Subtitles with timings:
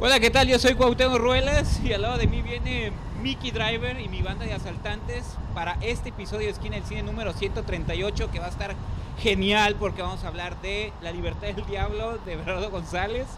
[0.00, 0.48] Hola, ¿qué tal?
[0.48, 2.90] Yo soy Cuauhtémoc Ruelas y al lado de mí viene
[3.22, 5.24] Mickey Driver y mi banda de asaltantes
[5.54, 8.74] para este episodio de Esquina del Cine número 138 que va a estar
[9.20, 13.28] genial porque vamos a hablar de La Libertad del Diablo de Bernardo González,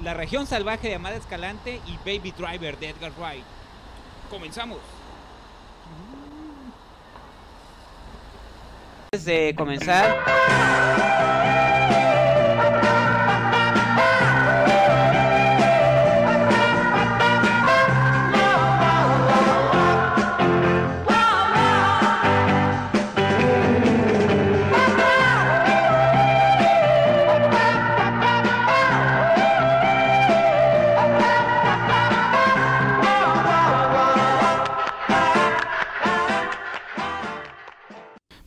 [0.00, 3.44] La Región Salvaje de Amada Escalante y Baby Driver de Edgar Wright.
[4.30, 4.78] Comenzamos.
[9.12, 10.16] Antes de comenzar,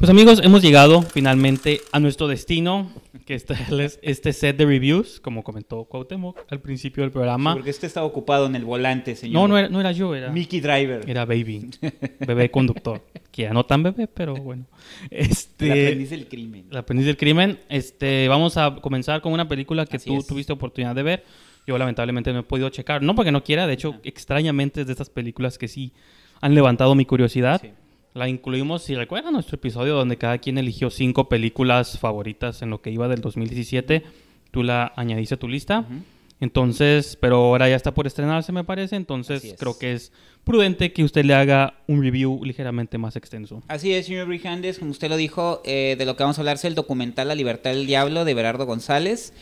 [0.01, 2.91] Pues amigos, hemos llegado finalmente a nuestro destino,
[3.23, 7.53] que es este set de reviews, como comentó Cuauhtémoc al principio del programa.
[7.53, 9.43] porque este está ocupado en el volante, señor.
[9.43, 11.07] No, no era, no era yo, era, Mickey Driver.
[11.07, 11.69] era Baby,
[12.25, 14.65] bebé conductor, que ya no tan bebé, pero bueno.
[15.11, 16.65] Este, El aprendiz del crimen.
[16.71, 17.59] El aprendiz del crimen.
[17.69, 20.25] Este, vamos a comenzar con una película que Así tú es.
[20.25, 21.25] tuviste oportunidad de ver.
[21.67, 24.93] Yo lamentablemente no he podido checar, no porque no quiera, de hecho, extrañamente es de
[24.93, 25.93] estas películas que sí
[26.41, 27.61] han levantado mi curiosidad.
[27.61, 27.69] Sí.
[28.13, 32.81] La incluimos, si recuerdan, nuestro episodio donde cada quien eligió cinco películas favoritas en lo
[32.81, 34.03] que iba del 2017.
[34.51, 35.85] Tú la añadiste a tu lista.
[36.41, 38.97] Entonces, pero ahora ya está por estrenarse, me parece.
[38.97, 39.53] Entonces, es.
[39.57, 40.11] creo que es
[40.43, 43.63] prudente que usted le haga un review ligeramente más extenso.
[43.69, 46.55] Así es, señor Brijandes, como usted lo dijo, eh, de lo que vamos a hablar
[46.55, 49.33] es el documental La Libertad del Diablo de Berardo González.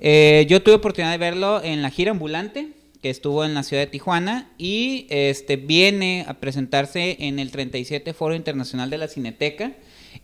[0.00, 2.70] Eh, yo tuve oportunidad de verlo en la gira ambulante
[3.10, 8.34] estuvo en la ciudad de Tijuana y este viene a presentarse en el 37 Foro
[8.34, 9.72] Internacional de la Cineteca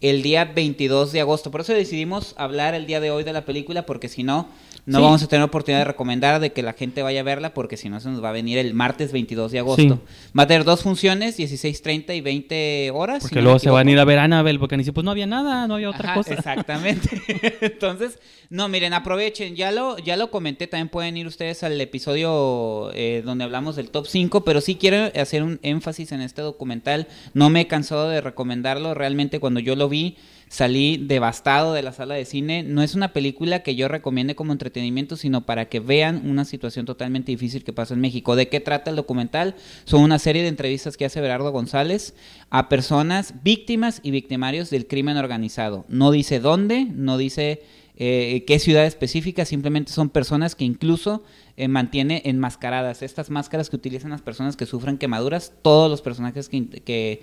[0.01, 1.51] el día 22 de agosto.
[1.51, 4.49] Por eso decidimos hablar el día de hoy de la película porque si no
[4.85, 5.05] no Sí.
[5.05, 7.89] vamos a tener oportunidad de recomendar de que la gente vaya a verla porque si
[7.89, 9.83] no se nos va a venir el martes 22 de agosto.
[9.83, 10.01] Sí.
[10.37, 13.23] Va a tener dos funciones, 16:30 y 20 horas.
[13.23, 15.13] si Porque no luego se van a ir a ver Annabelle, porque dice, pues no
[15.13, 16.35] había nada, no había otra Ajá, cosa.
[16.35, 17.09] Exactamente.
[17.61, 18.19] Entonces,
[18.51, 19.55] no, miren, aprovechen.
[19.55, 23.89] Ya lo, ya lo comenté, también pueden ir ustedes al episodio eh, donde hablamos del
[23.91, 27.07] top 5, pero sí quiero hacer un énfasis en este documental.
[27.35, 28.95] No me he cansado de recomendarlo.
[28.95, 30.17] Realmente cuando yo lo vi,
[30.49, 32.63] salí devastado de la sala de cine.
[32.63, 36.85] No es una película que yo recomiende como entretenimiento, sino para que vean una situación
[36.85, 38.37] totalmente difícil que pasa en México.
[38.37, 39.55] ¿De qué trata el documental?
[39.85, 42.15] Son una serie de entrevistas que hace Berardo González
[42.51, 45.87] a personas víctimas y victimarios del crimen organizado.
[45.89, 47.63] No dice dónde, no dice
[47.97, 51.23] eh, qué ciudad específica, simplemente son personas que incluso
[51.57, 53.03] eh, mantiene enmascaradas.
[53.03, 57.23] Estas máscaras que utilizan las personas que sufren quemaduras, todos los personajes que,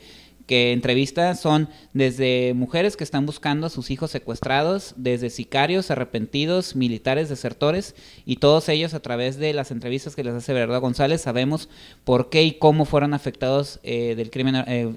[0.50, 6.76] que entrevista son desde mujeres que están buscando a sus hijos secuestrados, desde sicarios, arrepentidos,
[6.76, 7.94] militares, desertores,
[8.26, 11.70] y todos ellos a través de las entrevistas que les hace Verdad González sabemos
[12.04, 14.96] por qué y cómo fueron afectados eh, del crimen, eh,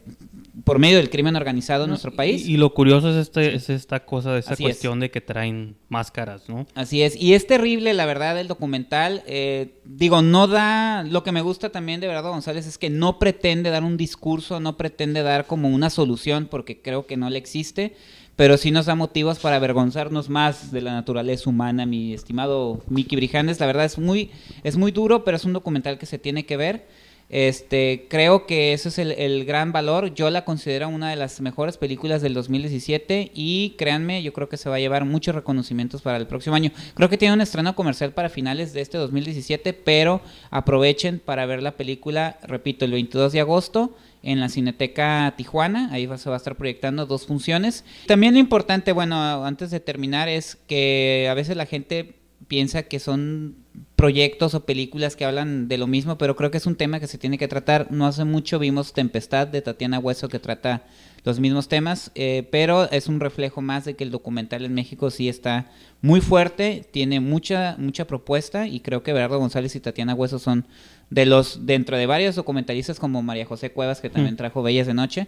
[0.65, 2.47] por medio del crimen organizado en No, nuestro país.
[2.47, 4.69] Y, y lo curioso es, este, es esta cosa, esta Así es.
[4.71, 6.67] cuestión de que traen máscaras, ¿no?
[6.75, 11.33] Así es, y es terrible la verdad el documental, eh, digo, no da, lo que
[11.33, 15.23] me gusta también de Verdad González es que no pretende dar un discurso, no pretende
[15.23, 17.95] dar como una solución, porque creo que no le existe,
[18.37, 23.17] pero sí nos da motivos para avergonzarnos más de la naturaleza humana, mi estimado Mickey
[23.17, 24.31] Brijandes, la verdad es muy,
[24.65, 26.87] es muy duro, pero es un documental que se tiene que ver.
[27.29, 30.13] Este, creo que ese es el, el gran valor.
[30.13, 34.59] Yo la considero una de las mejores películas del 2017 y créanme, yo creo que
[34.59, 36.73] se va a llevar muchos reconocimientos para el próximo año.
[36.95, 40.21] Creo que tiene un estreno comercial para finales de este 2017, pero
[40.51, 46.09] aprovechen para ver la película, repito, el 22 de agosto en la Cineteca Tijuana, ahí
[46.17, 47.85] se va a estar proyectando dos funciones.
[48.07, 52.17] También lo importante, bueno, antes de terminar, es que a veces la gente
[52.49, 53.57] piensa que son
[53.97, 57.07] proyectos o películas que hablan de lo mismo, pero creo que es un tema que
[57.07, 57.91] se tiene que tratar.
[57.91, 60.85] No hace mucho vimos Tempestad de Tatiana Hueso que trata
[61.25, 65.11] los mismos temas, eh, pero es un reflejo más de que el documental en México
[65.11, 70.15] sí está muy fuerte, tiene mucha mucha propuesta y creo que Bernardo González y Tatiana
[70.15, 70.67] Hueso son
[71.13, 74.39] de los dentro de varios documentalistas como María José Cuevas que también Mm.
[74.39, 75.27] trajo Bellas de Noche.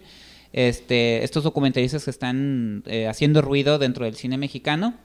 [0.53, 4.95] Este, estos documentalistas que están eh, haciendo ruido dentro del cine mexicano.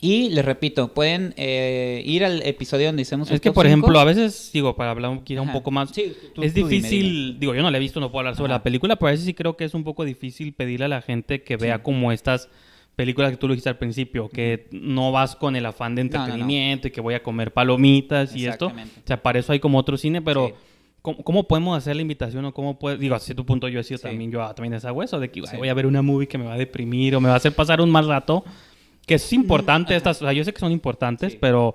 [0.00, 3.78] Y les repito, pueden eh, ir al episodio donde hicimos Es que, por cinco.
[3.78, 5.58] ejemplo, a veces, digo, para hablar quizá un Ajá.
[5.58, 7.38] poco más, Sí, tú- es tú dime, difícil, dime.
[7.40, 8.58] digo, yo no la he visto, no puedo hablar sobre Ajá.
[8.58, 11.00] la película, pero a veces sí creo que es un poco difícil pedirle a la
[11.02, 12.48] gente que vea como estas
[12.96, 16.10] películas que tú lo dijiste al principio, que no vas con el afán de No,
[16.10, 16.24] no, no.
[16.24, 18.68] entretenimiento y que voy a comer palomitas y esto.
[18.68, 18.72] O
[19.06, 20.54] sea, para eso hay como otro cine, pero Sí.
[21.02, 23.84] ¿cómo, cómo podemos hacer la invitación o cómo puede, digo, a cierto punto yo he
[23.84, 24.04] sido Sí.
[24.04, 25.56] también, yo ah, también esa hueso, de que Sí.
[25.56, 27.52] voy a ver una movie que me va a deprimir o me va a hacer
[27.54, 28.44] pasar un mal rato,
[29.06, 31.74] que es importante estas, o sea, yo sé que son importantes, pero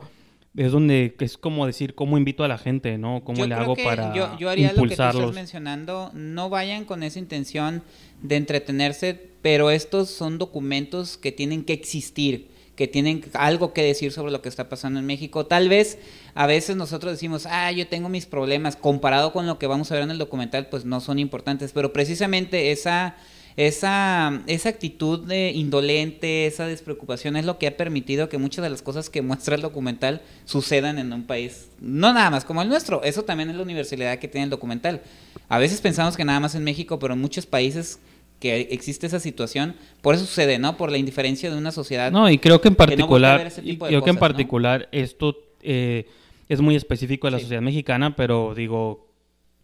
[0.55, 3.23] es donde es como decir cómo invito a la gente, ¿no?
[3.23, 5.23] ¿Cómo Yo le hago para yo, yo haría lo que tú impulsarlos?
[5.23, 6.11] estás mencionando.
[6.13, 7.83] No vayan con esa intención
[8.21, 14.11] de entretenerse, pero estos son documentos que tienen que existir, que tienen algo que decir
[14.11, 15.45] sobre lo que está pasando en México.
[15.45, 15.99] Tal vez
[16.35, 19.95] a veces nosotros decimos, ah, yo tengo mis problemas, comparado con lo que vamos a
[19.95, 23.15] ver en el documental, pues no son importantes, pero precisamente esa
[23.57, 28.69] esa, esa actitud de indolente, esa despreocupación es lo que ha permitido que muchas de
[28.69, 32.69] las cosas que muestra el documental sucedan en un país, no nada más como el
[32.69, 35.01] nuestro, eso también es la universalidad que tiene el documental.
[35.49, 37.99] A veces pensamos que nada más en México, pero en muchos países
[38.39, 40.75] que existe esa situación, por eso sucede, ¿no?
[40.75, 42.11] Por la indiferencia de una sociedad.
[42.11, 44.19] No, y creo que en que no particular, y tipo de creo que en ¿no?
[44.19, 46.07] particular esto eh,
[46.49, 47.43] es muy específico de la Sí.
[47.43, 49.10] sociedad mexicana, pero digo,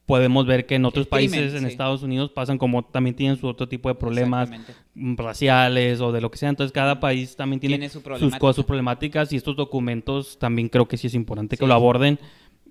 [0.07, 1.67] podemos ver que en otros El crimen, países, en sí.
[1.67, 4.49] Estados Unidos, pasan como también tienen su otro tipo de problemas
[4.95, 6.49] mm, raciales o de lo que sea.
[6.49, 10.69] Entonces, cada país también tiene, Tiene su sus cosas, sus problemáticas y estos documentos también
[10.69, 12.17] creo que sí es importante que lo aborden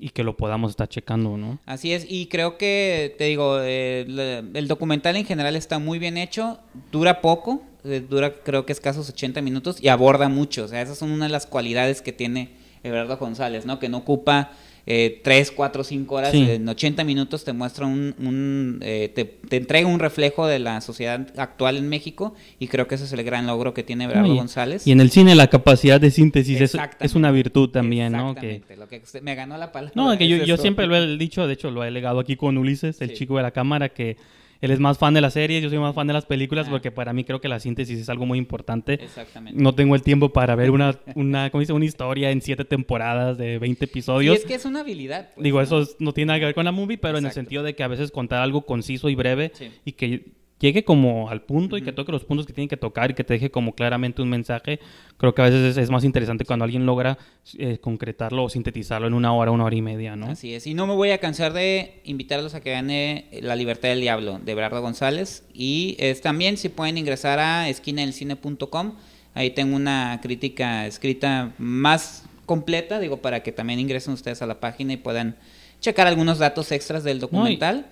[0.01, 1.59] y que lo podamos estar checando, ¿no?
[1.67, 6.17] Así es, y creo que, te digo, eh, el documental en general está muy bien
[6.17, 6.59] hecho,
[6.91, 10.99] dura poco, eh, dura creo que escasos 80 minutos y aborda mucho, o sea, esas
[10.99, 12.51] son una de las cualidades que tiene
[12.83, 13.79] Everardo González, ¿no?
[13.79, 14.53] Que no ocupa
[14.89, 16.49] eh, 3, 4, 5 horas, Sí.
[16.49, 20.81] en 80 minutos te muestra un, un, eh, te, te entrega un reflejo de la
[20.81, 24.37] sociedad actual en México y creo que ese es el gran logro que tiene y-
[24.37, 24.87] González.
[24.87, 28.35] Y en el cine la capacidad de síntesis es, una virtud también, ¿no?
[28.37, 29.93] Que, Exactamente, lo que usted- me ganó la palabra.
[29.97, 32.57] no, que yo, yo siempre lo he dicho, de hecho lo he legado aquí con
[32.57, 33.17] Ulises, el Sí.
[33.17, 34.17] chico de la cámara, que
[34.61, 36.71] él es más fan de las series, yo soy más fan de las películas, Ah.
[36.71, 38.95] porque para mí creo que la síntesis es algo muy importante.
[38.95, 39.61] Exactamente.
[39.63, 41.73] No tengo el tiempo para ver una, una, ¿cómo dice?
[41.73, 44.37] una historia en siete temporadas de 20 Y episodios.
[44.39, 45.31] es que es una habilidad.
[45.35, 45.65] pues, Digo, ¿no?
[45.65, 47.75] eso es- no tiene nada que ver con la movie, pero en el sentido de
[47.75, 49.71] que a veces contar algo conciso y breve Sí.
[49.85, 50.27] y que
[50.59, 53.25] llegue como al punto y que toque los puntos que tienen que tocar y que
[53.25, 54.81] te deje como claramente un mensaje,
[55.17, 57.19] creo que a veces es, es más interesante cuando alguien logra
[57.59, 60.27] eh, concretarlo o sintetizarlo en una hora, una hora y media, ¿no?
[60.27, 60.67] Así es.
[60.67, 64.01] Y no me voy a cansar de invitarlos a que vean eh, La Libertad del
[64.01, 65.45] Diablo de Berardo González.
[65.53, 68.95] Y es, también si pueden ingresar a esquinadelcine.com.
[69.35, 74.61] Ahí tengo una crítica escrita más completa, digo, para que también ingresen ustedes a la
[74.61, 75.37] página y puedan
[75.81, 77.87] checar algunos datos extras del documental.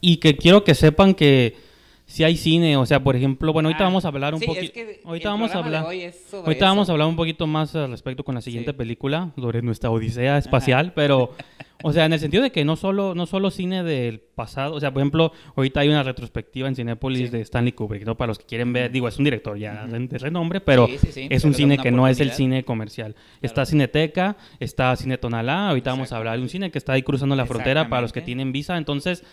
[0.00, 1.65] Y que quiero que sepan que
[2.08, 4.46] si hay cine, o sea, por ejemplo, bueno, ahorita Ah, vamos a hablar un sí,
[4.46, 4.64] poquito.
[4.66, 5.84] es que Ahorita vamos a hablar.
[5.86, 8.70] hoy es sobre Ahorita vamos a hablar un poquito más al respecto con la siguiente
[8.70, 8.76] Sí.
[8.76, 11.32] película, sobre nuestra odisea espacial, pero,
[11.82, 14.80] o sea, en el sentido de que no solo, no solo cine del pasado, o
[14.80, 17.28] sea, por ejemplo, ahorita hay una retrospectiva en Cinépolis Sí.
[17.36, 18.16] de Stanley Kubrick, ¿no?
[18.16, 20.98] Para los que quieren ver, digo, es un director ya de- de renombre, pero Sí,
[20.98, 23.16] sí, sí, es un cine que no es el cine comercial.
[23.42, 27.02] Está Cineteca, está Cine Tonalá, ahorita vamos a hablar de un cine que está ahí
[27.02, 29.24] cruzando la frontera para los que tienen visa, entonces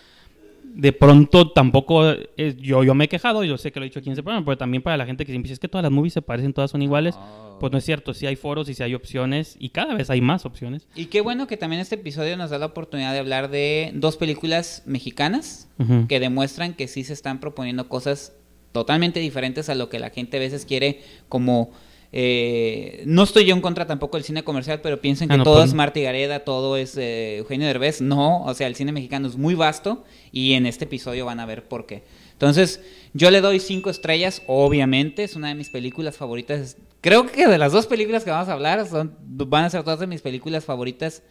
[0.64, 2.04] de pronto tampoco
[2.36, 4.22] es- yo, yo me he quejado, yo sé que lo he dicho aquí en ese
[4.22, 6.22] programa, pero también para la gente que siempre dice es que todas las movies se
[6.22, 7.14] parecen, todas son iguales.
[7.18, 7.56] Oh.
[7.60, 10.20] Pues no es cierto, sí hay foros y sí hay opciones y cada vez hay
[10.20, 10.88] más opciones.
[10.96, 14.16] Y qué bueno que también este episodio nos da la oportunidad de hablar de dos
[14.16, 15.68] películas mexicanas
[16.08, 18.32] que demuestran que sí se están proponiendo cosas
[18.72, 21.70] totalmente diferentes a lo que la gente a veces quiere como...
[22.16, 25.42] eh, no estoy yo en contra tampoco del cine comercial, pero piensen que Ah, no,
[25.42, 25.74] todo pues es.
[25.74, 28.00] Marta Gareda, todo es eh, Eugenio Derbez.
[28.00, 31.46] No, o sea, el cine mexicano es muy vasto y en este episodio van a
[31.46, 32.04] ver por qué.
[32.30, 32.80] Entonces,
[33.14, 36.76] yo le doy cinco estrellas, obviamente, es una de mis películas favoritas.
[37.00, 39.98] Creo que de las dos películas que vamos a hablar son, van a ser dos
[39.98, 41.22] de mis películas favoritas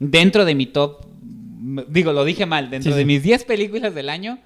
[0.00, 1.06] dentro de mi top.
[1.88, 4.38] Digo, lo dije mal, dentro Sí, de mis 10 películas del año,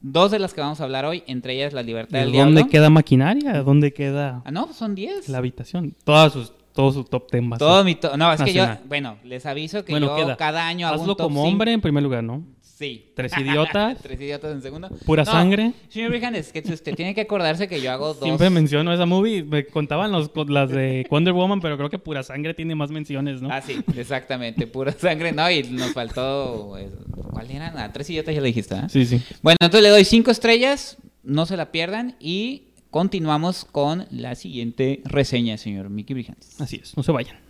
[0.00, 2.70] dos de las que vamos a hablar hoy, entre ellas La Libertad del ¿Dónde Diablo.
[2.70, 3.62] queda maquinaria?
[3.62, 5.28] ¿Dónde queda Ah, no, son 10.
[5.28, 5.94] la habitación?
[6.04, 8.64] Todas sus, todo su top 10 va a Todo mi to- No, es que yo,
[8.88, 10.36] bueno, les aviso que Bueno, yo queda.
[10.36, 12.42] cada año hago Hazlo un top como hombre en primer lugar, ¿no?
[12.76, 13.10] Sí.
[13.14, 13.96] Tres idiotas.
[14.02, 14.90] Tres idiotas en segundo.
[15.06, 15.72] Pura sangre.
[15.88, 18.22] Señor Brijan, es que usted tiene que acordarse que yo hago dos.
[18.22, 19.42] Siempre menciono esa movie.
[19.42, 23.40] Me contaban los, las de Wonder Woman, pero creo que Pura Sangre tiene más menciones,
[23.40, 23.48] ¿no?
[23.50, 25.32] Ah, sí, exactamente, pura sangre.
[25.32, 26.76] No, y nos faltó.
[26.76, 26.90] eh,
[27.32, 27.78] ¿Cuál eran?
[27.78, 28.88] Ah, tres idiotas ya le dijiste, ¿ah?
[28.90, 29.22] Sí, sí.
[29.42, 35.00] Bueno, entonces le doy cinco estrellas, no se la pierdan y continuamos con la siguiente
[35.04, 36.60] reseña, señor Mickey Brijandes.
[36.60, 37.45] Así es, no se vayan.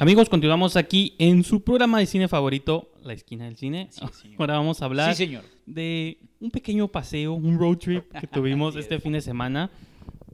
[0.00, 3.88] Amigos, continuamos aquí en su programa de cine favorito, La Esquina del Cine.
[3.90, 4.34] Sí.
[4.38, 5.42] Ahora vamos a hablar Sí, señor.
[5.66, 9.02] de un pequeño paseo, un road trip que tuvimos este es.
[9.02, 9.70] fin de semana.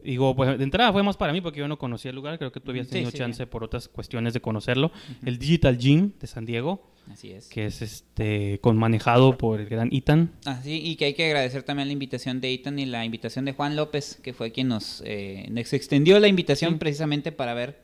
[0.02, 2.52] Digo, pues de entrada fue más para mí porque yo no conocía el lugar, creo
[2.52, 4.92] que tú habías tenido sí, chance por otras cuestiones de conocerlo.
[5.24, 7.48] El Digital Gym de San Diego, Así es.
[7.48, 10.30] que es este con manejado por el gran Ethan.
[10.44, 13.52] Así, y que hay que agradecer también la invitación de Ethan y la invitación de
[13.54, 16.78] Juan López, que fue quien nos, eh, nos extendió la invitación Sí.
[16.80, 17.83] precisamente para ver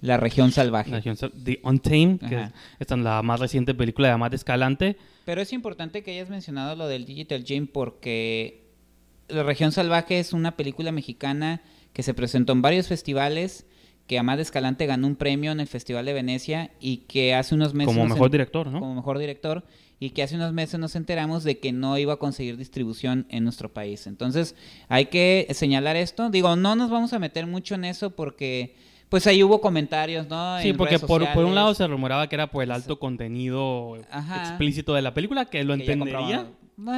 [0.00, 0.90] la región salvaje.
[0.90, 4.34] La región sal- The Untamed, que es esta es la más reciente película de Matt
[4.34, 4.96] Escalante.
[5.24, 8.64] Pero es importante que hayas mencionado lo del Digital Gym porque
[9.28, 13.64] La región salvaje es una película mexicana que se presentó en varios festivales,
[14.08, 17.72] que Amad Escalante ganó un premio en el Festival de Venecia y que hace unos
[17.74, 17.94] meses...
[17.94, 18.80] Como mejor en- director, ¿no?
[18.80, 19.64] Como mejor director
[20.00, 23.44] y que hace unos meses nos enteramos de que no iba a conseguir distribución en
[23.44, 24.06] nuestro país.
[24.08, 24.56] Entonces
[24.88, 26.28] hay que señalar esto.
[26.30, 28.74] Digo, no nos vamos a meter mucho en eso porque
[29.10, 30.58] pues ahí hubo comentarios, ¿no?
[30.60, 32.98] Sí, En porque redes por, por un lado se rumoraba que era por el alto
[32.98, 34.40] contenido Ajá.
[34.48, 36.46] explícito de la película, que lo que entendería.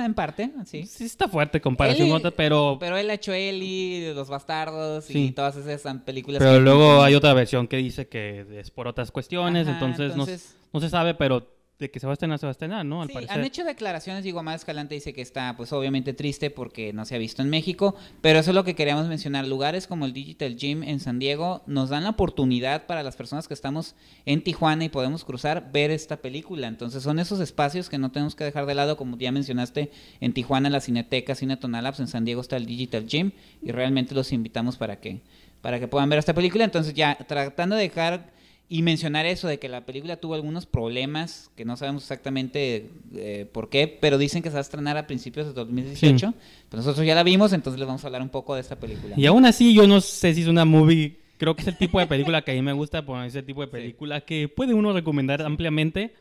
[0.05, 0.85] en parte, sí.
[0.87, 5.33] Sí está fuerte comparación con otras, pero, Pero él ha hecho Eli, Los Bastardos y
[5.33, 6.39] todas esas películas.
[6.39, 10.09] pero que- luego hay otra versión que dice que es por otras cuestiones, Ajá, entonces,
[10.17, 11.47] no- entonces- No, se sabe, pero
[11.83, 13.03] de que se va a estrenar, se va a estrenar, ¿no?
[13.03, 13.37] Al Sí, parecer.
[13.39, 17.15] han hecho declaraciones, digo, Amado Escalante dice que está, pues obviamente triste porque no se
[17.15, 19.47] ha visto en México, pero eso es lo que queríamos mencionar.
[19.47, 23.49] Lugares como el Digital Gym en San Diego nos dan la oportunidad para las personas
[23.49, 26.69] que estamos en Tijuana y podemos cruzar, ver esta película.
[26.69, 30.33] Entonces son esos espacios que no tenemos que dejar de lado, como ya mencionaste, en
[30.33, 34.33] Tijuana la Cineteca, Cine Tonalabs, en San Diego está el Digital Gym y realmente los
[34.33, 35.21] invitamos para que,
[35.61, 36.65] para que puedan ver esta película.
[36.65, 38.31] Entonces ya tratando de dejar
[38.75, 43.47] y mencionar eso de que la película tuvo algunos problemas que no sabemos exactamente eh,
[43.53, 46.27] por qué, pero dicen que se va a estrenar a principios de 2018.
[46.31, 46.35] Sí.
[46.71, 49.15] Pero nosotros ya la vimos, entonces les vamos a hablar un poco de esta película.
[49.19, 51.19] Y aún así, yo no sé si es una movie.
[51.37, 53.61] Creo que es el tipo de película que a mí me gusta, poner ese tipo
[53.61, 56.15] de película que puede uno recomendar ampliamente.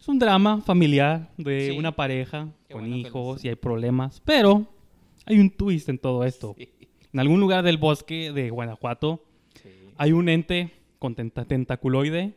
[0.00, 1.76] Es un drama familiar de Sí.
[1.76, 4.64] una pareja Qué con hijos y hay problemas, pero
[5.26, 6.54] hay un twist en todo esto.
[6.56, 6.68] Sí.
[7.12, 9.24] En algún lugar del bosque de Guanajuato
[9.60, 9.70] Sí.
[9.96, 12.34] hay un ente con tenta- tentaculoide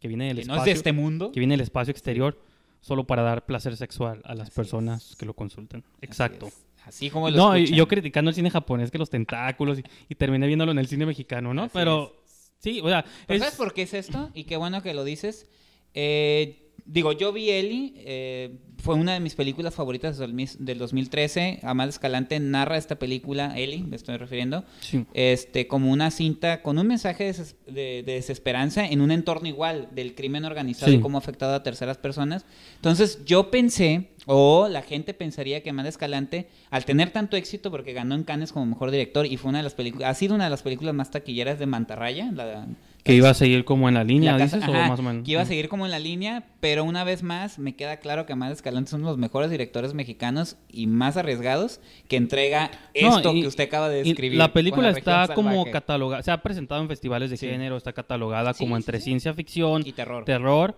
[0.00, 1.32] que viene del Que no espacio, es de este mundo.
[1.32, 2.38] que viene del espacio exterior
[2.80, 5.16] solo para dar placer sexual a las Así personas es.
[5.16, 5.82] que lo consultan.
[5.82, 6.46] Así Exacto.
[6.48, 6.64] es.
[6.84, 7.78] Así como lo No, y escuchan.
[7.78, 11.06] yo criticando el cine japonés que los tentáculos y, y terminé viéndolo en el cine
[11.06, 11.62] mexicano, ¿no?
[11.62, 12.14] Así Pero
[12.58, 14.30] sí, o sea, ¿Pero es- ¿Sabes por qué es esto?
[14.34, 15.48] Y qué bueno que lo dices.
[15.94, 20.76] Eh, digo, yo vi Eli, eh, fue una de mis películas favoritas del, mis- del
[20.76, 21.60] 2013.
[21.62, 25.06] Amal Escalante narra esta película, Eli, me estoy refiriendo, sí.
[25.14, 27.32] este, como una cinta con un mensaje de,
[27.72, 30.98] de- de desesperanza en un entorno igual del crimen organizado Sí.
[30.98, 32.44] y cómo ha afectado a terceras personas.
[32.76, 37.94] Entonces yo pensé, o la gente pensaría que Amanda Escalante, al tener tanto éxito, porque
[37.94, 40.44] ganó en Cannes como mejor director y fue una de las películas, ha sido una
[40.44, 42.66] de las películas más taquilleras de Mantarraya, la,
[43.04, 45.02] que iba a seguir como en la línea, la casa- dices, ajá, o más o
[45.02, 45.24] menos.
[45.24, 48.24] que iba a seguir como en la línea, pero una vez más me queda claro
[48.26, 52.70] que Amanda Escalante es uno de los mejores directores mexicanos y más arriesgados que entrega
[53.00, 54.38] No, esto y- que usted acaba de describir.
[54.38, 57.46] La película está como catalogada, se ha presentado en festivales de Sí.
[57.46, 60.24] género, está catalogada Sí, como sí, entre ciencia ficción, y terror.
[60.24, 60.74] terror,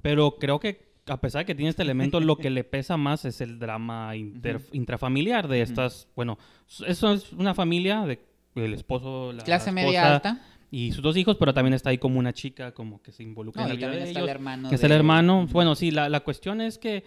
[0.00, 3.24] pero creo que a pesar de que tiene este elemento, lo que le pesa más
[3.26, 6.38] es el drama inter- intrafamiliar de estas, bueno,
[6.86, 8.20] eso es una familia de
[8.54, 10.42] el esposo, la Clase media esposa alta.
[10.70, 13.62] Y sus dos hijos, pero también está ahí como una chica como que se involucra
[13.66, 14.22] No, en la vida de está ellos.
[14.24, 14.68] el hermano.
[14.68, 15.46] que es de- el hermano.
[15.50, 17.04] Bueno, sí, la, la cuestión es que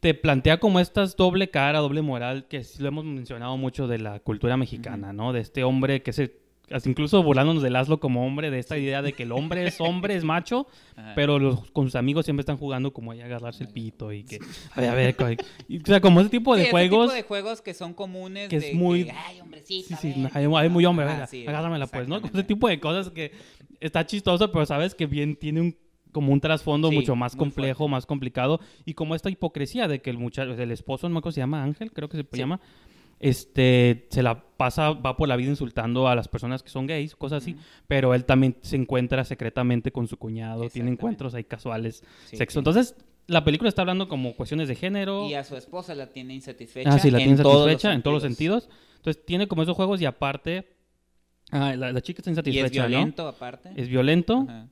[0.00, 3.98] te plantea como estas doble cara, doble moral, que sí lo hemos mencionado mucho de
[3.98, 5.32] la cultura mexicana, ¿no?
[5.32, 6.43] De este hombre que se...
[6.70, 9.80] hasta Incluso burlándonos de Laszlo como hombre, de esta idea de que el hombre es
[9.80, 10.66] hombre, es macho,
[10.96, 11.12] Ajá.
[11.14, 14.24] pero los, con sus amigos siempre están jugando como ahí a agarrarse el pito y
[14.24, 14.38] que...
[14.74, 15.16] A ver, a ver,
[15.68, 17.06] y, o sea, como ese tipo de Sí, ese juegos...
[17.08, 18.48] tipo de juegos que son comunes.
[18.48, 19.88] que es de muy- ay, hombrecito.
[20.00, 22.16] Sí, sí, hay, hay muy hombre, Ajá, venga, sí, agárramela pues, ¿no?
[22.16, 23.32] Ese tipo de cosas que
[23.80, 25.76] está chistoso, pero sabes que bien tiene un
[26.12, 27.90] como un trasfondo Sí, mucho más complejo, fuerte.
[27.90, 31.32] más complicado y como esta hipocresía de que el muchacho, el esposo, no me acuerdo
[31.32, 32.38] si se llama Ángel, creo que se Sí.
[32.38, 32.60] llama,
[33.20, 37.16] este, se la pasa, va por la vida insultando a las personas que son gays,
[37.16, 37.56] cosas así,
[37.88, 42.54] pero él también se encuentra secretamente con su cuñado, tiene encuentros ahí casuales, Sí, sexo.
[42.54, 42.58] sí.
[42.60, 45.26] Entonces, la película está hablando como cuestiones de género.
[45.28, 46.90] Y a su esposa la tiene insatisfecha.
[46.92, 48.68] Ah, sí, la en tiene todos satisfecha en todos los sentidos.
[48.96, 50.68] Entonces tiene como esos juegos y aparte,
[51.50, 53.70] ah, la, la chica está Y insatisfecha, es violento, aparte.
[53.76, 54.44] Es violento.
[54.48, 54.68] Ajá.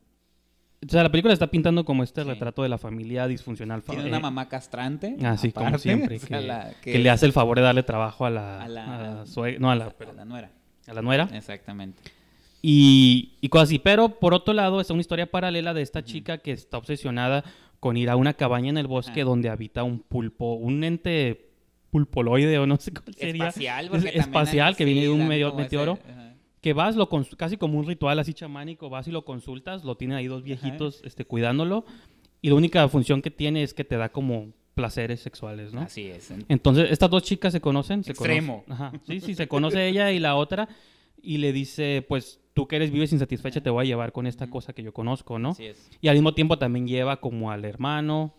[0.85, 2.29] O sea, la película está pintando como este Sí.
[2.29, 3.83] retrato de la familia disfuncional.
[3.83, 5.17] Tiene una eh, mamá castrante.
[5.25, 7.83] Así como aparte, siempre, o sea, que, la- que le hace el favor de darle
[7.85, 9.25] trabajo a la, a la- a la
[9.59, 10.51] no, a la, a la nuera.
[10.89, 11.29] a la nuera.
[11.33, 12.03] Exactamente.
[12.61, 13.79] Y, y cosas así.
[13.79, 17.45] Pero por otro lado, está una historia paralela de esta chica que está obsesionada
[17.81, 19.29] con ir a una cabaña en el bosque Ajá.
[19.31, 21.49] donde habita un pulpo, un ente
[21.91, 23.49] pulpoloide o no sé cómo sería.
[23.49, 25.99] Espacial, Es porque también espacial, que viene de un medio- como ese- meteoro.
[26.09, 26.32] ajá.
[26.63, 30.17] Que vas, lo casi como un ritual así chamánico, vas y lo consultas, lo tienen
[30.17, 31.85] ahí dos viejitos este, cuidándolo.
[32.41, 35.83] Y la única función que tiene es que te da como placeres sexuales, ¿no?
[35.83, 36.33] Así es.
[36.49, 38.05] Entonces, estas dos chicas se conocen.
[38.05, 38.65] Se Extremo.
[38.67, 38.93] conocen- Ajá.
[39.07, 40.69] Sí, sí, se conoce ella y la otra.
[41.21, 44.49] Y le dice, pues, tú que eres vives insatisfecha, te voy a llevar con esta
[44.49, 45.51] cosa que yo conozco, ¿no?
[45.51, 45.91] Así es.
[46.01, 48.35] Y al mismo tiempo también lleva como al hermano.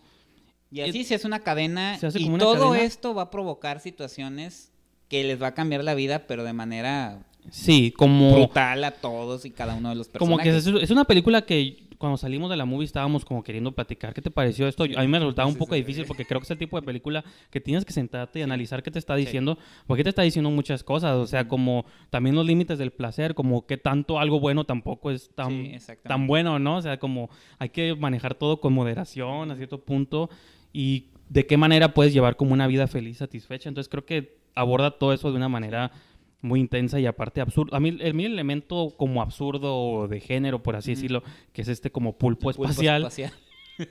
[0.72, 1.98] Y así se hace una cadena.
[1.98, 2.84] Se hace y una todo cadena.
[2.84, 4.72] esto va a provocar situaciones
[5.08, 8.34] que les va a cambiar la vida, pero de manera Sí, como...
[8.34, 10.64] Brutal a todos y cada uno de los Como personajes.
[10.66, 14.14] que es, es una película que cuando salimos de la movie estábamos como queriendo platicar.
[14.14, 14.84] ¿Qué te pareció esto?
[14.84, 15.80] A mí me resultaba un Sí, poco sí.
[15.82, 18.84] difícil porque creo que es el tipo de película que tienes que sentarte y analizar
[18.84, 19.58] qué te está diciendo.
[19.88, 21.16] Porque te está diciendo muchas cosas.
[21.16, 25.30] O sea, como también los límites del placer, como que tanto algo bueno tampoco es
[25.34, 26.76] tan, tan bueno, ¿no?
[26.78, 30.30] O sea, como hay que manejar todo con moderación a cierto punto
[30.74, 33.70] y de qué manera puedes llevar como una vida feliz, satisfecha.
[33.70, 35.92] Entonces creo que aborda todo eso de una manera
[36.44, 37.76] muy intensa y aparte absurdo.
[37.76, 41.24] A mí el, mi elemento como absurdo de género, por así decirlo,
[41.54, 43.10] que es este como pulpo, Pulpo espacial,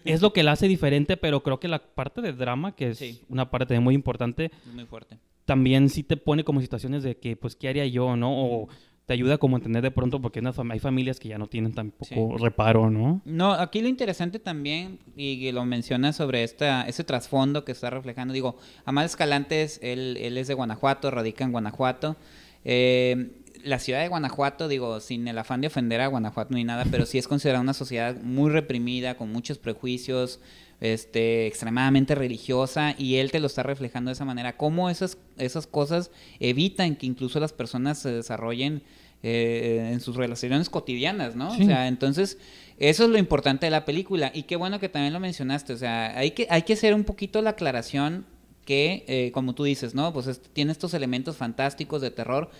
[0.04, 2.98] es lo que la hace diferente, pero creo que la parte de drama, que es
[2.98, 3.20] Sí.
[3.28, 5.18] una parte muy importante, Es muy fuerte.
[5.44, 8.30] también sí te pone como situaciones de que, pues, ¿qué haría yo, no?
[8.44, 8.68] O
[9.06, 10.40] te ayuda como a entender de pronto, porque
[10.70, 12.14] hay familias que ya no tienen tampoco Sí.
[12.38, 13.20] reparo, ¿no?
[13.24, 18.32] No, aquí lo interesante también, y lo menciona sobre esta, ese trasfondo que está reflejando,
[18.32, 22.16] digo, Amal Escalantes, él, él es de Guanajuato, radica en Guanajuato.
[22.64, 23.32] Eh,
[23.64, 27.06] la ciudad de Guanajuato, digo, sin el afán de ofender a Guanajuato ni nada, pero
[27.06, 30.40] sí es considerada una sociedad muy reprimida, con muchos prejuicios,
[30.80, 34.56] este, extremadamente religiosa, y él te lo está reflejando de esa manera.
[34.56, 38.82] Cómo esas, esas cosas evitan que incluso las personas se desarrollen
[39.22, 41.54] eh, en sus relaciones cotidianas, ¿no?
[41.54, 41.62] Sí.
[41.62, 42.38] O sea, entonces,
[42.78, 44.32] eso es lo importante de la película.
[44.34, 45.72] Y qué bueno que también lo mencionaste.
[45.72, 48.26] O sea, hay que, hay que hacer un poquito la aclaración
[48.64, 50.12] que, eh, como tú dices, ¿no?
[50.12, 52.50] Pues es- tiene estos elementos fantásticos de terror.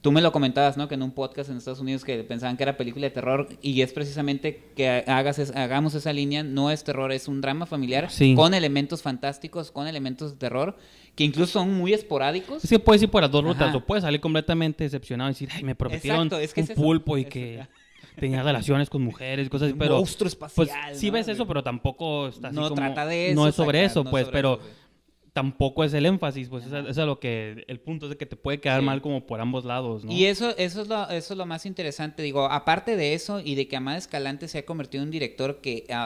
[0.00, 0.88] Tú me lo comentabas, ¿no?
[0.88, 3.82] Que en un podcast en Estados Unidos que pensaban que era película de terror y
[3.82, 8.10] es precisamente que hagas es- hagamos esa línea, no es terror, es un drama familiar
[8.10, 8.34] Sí.
[8.34, 10.76] con elementos fantásticos, con elementos de terror
[11.14, 12.64] que incluso son muy esporádicos.
[12.64, 13.76] Es que puedes ir por las dos rutas, Ajá.
[13.76, 16.72] o puedes salir completamente decepcionado y decir, ay, me prometieron Exacto, es que un es
[16.76, 17.68] pulpo y que ya.
[18.18, 19.98] tenía relaciones con mujeres, cosas así, Un pero...
[19.98, 20.56] monstruo espacial.
[20.56, 21.12] Pues sí ¿no?
[21.12, 23.40] ves eso, pero tampoco está así no como- trata de eso.
[23.40, 24.81] No es sobre saca- eso, no pues, sobre pero eso.
[25.32, 27.64] Tampoco es el énfasis, pues eso, es lo que...
[27.66, 28.86] El punto es de que te puede quedar Sí.
[28.86, 30.12] mal como por ambos lados, ¿no?
[30.12, 32.22] Y eso, eso, es lo, eso es lo más interesante.
[32.22, 35.60] Digo, aparte de eso y de que Amada Escalante se ha convertido en un director
[35.62, 36.04] que ha,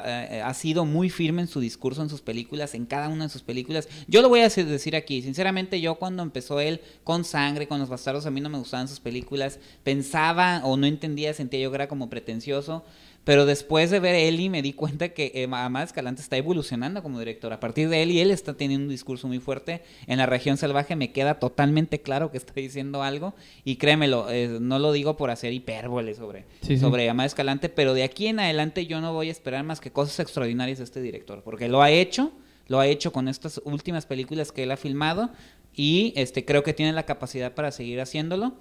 [0.48, 3.42] ha- sido muy firme en su discurso, en sus películas, en cada una de sus
[3.42, 3.88] películas.
[4.06, 5.22] Yo lo voy a decir aquí.
[5.22, 8.86] Sinceramente, yo cuando empezó él con Sangre, con Los Bastardos, a mí no me gustaban
[8.86, 9.58] sus películas.
[9.82, 12.84] Pensaba o no entendía, sentía yo que era como pretencioso.
[13.26, 17.18] Pero después de ver Eli me di cuenta que eh, Amada Escalante está evolucionando como
[17.18, 17.52] director.
[17.52, 19.82] A partir de él y él está teniendo un discurso muy fuerte.
[20.06, 23.34] En la región salvaje me queda totalmente claro que está diciendo algo.
[23.64, 26.78] Y créemelo, eh, no lo digo por hacer hipérbole sobre, Sí, sí.
[26.78, 29.90] sobre Amada Escalante, pero de aquí en adelante yo no voy a esperar más que
[29.90, 31.42] cosas extraordinarias de este director.
[31.42, 32.30] Porque lo ha hecho,
[32.68, 35.30] lo ha hecho con estas últimas películas que él ha filmado.
[35.74, 38.54] Y este creo que tiene la capacidad para seguir haciéndolo.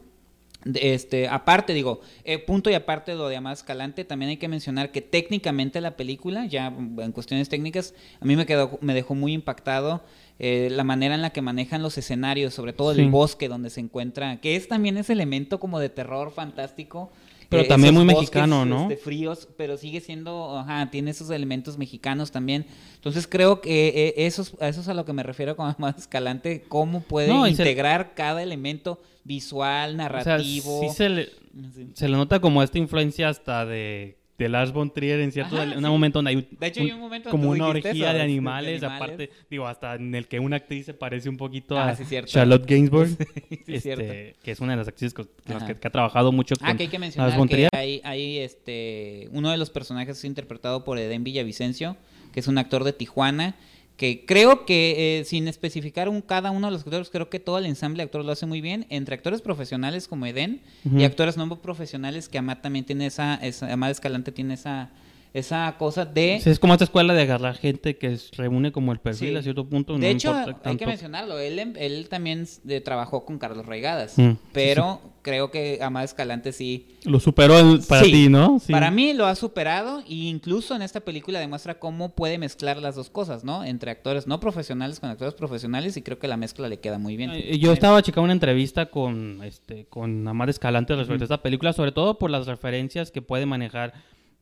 [0.73, 4.47] Este, aparte, digo, eh, punto y aparte de lo de Amada Escalante, también hay que
[4.47, 9.13] mencionar que técnicamente la película, ya en cuestiones técnicas, a mí me quedó, me dejó
[9.13, 10.01] muy impactado
[10.39, 13.01] eh, la manera en la que manejan los escenarios, sobre todo Sí.
[13.01, 17.11] el bosque donde se encuentra, que es también ese elemento como de terror fantástico.
[17.49, 18.83] Pero eh, también muy bosques, mexicano, ¿no?
[18.83, 22.65] este, fríos, pero sigue siendo, ajá, tiene esos elementos mexicanos también.
[22.95, 25.67] Entonces creo que eh, eso, es, a eso es a lo que me refiero con
[25.77, 30.81] Amada Escalante, cómo puede No, y se- integrar cada elemento visual, O sea, narrativo.
[30.81, 31.29] sí se le,
[31.73, 31.87] Sí.
[31.93, 35.77] se le nota como esta influencia hasta de, de Lars von Trier en cierto Ajá,
[35.77, 38.13] un momento donde hay un- De hecho, hay un momento como una orgía eso, de
[38.13, 41.89] de animales, aparte, digo, hasta en el que una actriz se parece un poquito Ah,
[41.89, 42.03] a sí.
[42.25, 43.07] Charlotte Gainsbourg,
[43.65, 46.55] Sí, este, que es una de las actrices con las que, que ha trabajado mucho
[46.57, 49.69] con Ah, que hay que Lars mencionar von que hay, hay este uno de los
[49.69, 51.95] personajes es interpretado por Eden Villavicencio,
[52.33, 53.55] que es un actor de Tijuana,
[53.97, 57.57] que creo que eh, sin especificar un, cada uno de los actores, creo que todo
[57.57, 60.99] el ensamble de actores lo hace muy bien, entre actores profesionales como Eden Ujú.
[60.99, 64.89] y actores no profesionales que Amat también tiene esa, esa Amat Escalante tiene esa
[65.35, 68.93] esa cosa de Sí, es como esta escuela de agarrar gente que se reúne como
[68.93, 69.35] el perfil Sí.
[69.35, 69.93] a cierto punto.
[69.93, 72.47] De no hecho, hay que mencionarlo, él, em- él también
[72.83, 77.55] trabajó con Carlos Reigadas, Mm, sí, pero creo que Amada Escalante sí Lo superó
[77.89, 78.61] para ti, ¿no?
[78.69, 82.95] Para mí lo ha superado e incluso en esta película demuestra cómo puede mezclar las
[82.95, 83.63] dos cosas, ¿no?
[83.65, 87.17] Entre actores no profesionales con actores profesionales y creo que la mezcla le queda muy
[87.17, 87.31] bien.
[87.59, 91.91] Yo estaba checando una entrevista con este con Amar Escalante respecto a esta película, sobre
[91.91, 93.93] todo por las referencias que puede manejar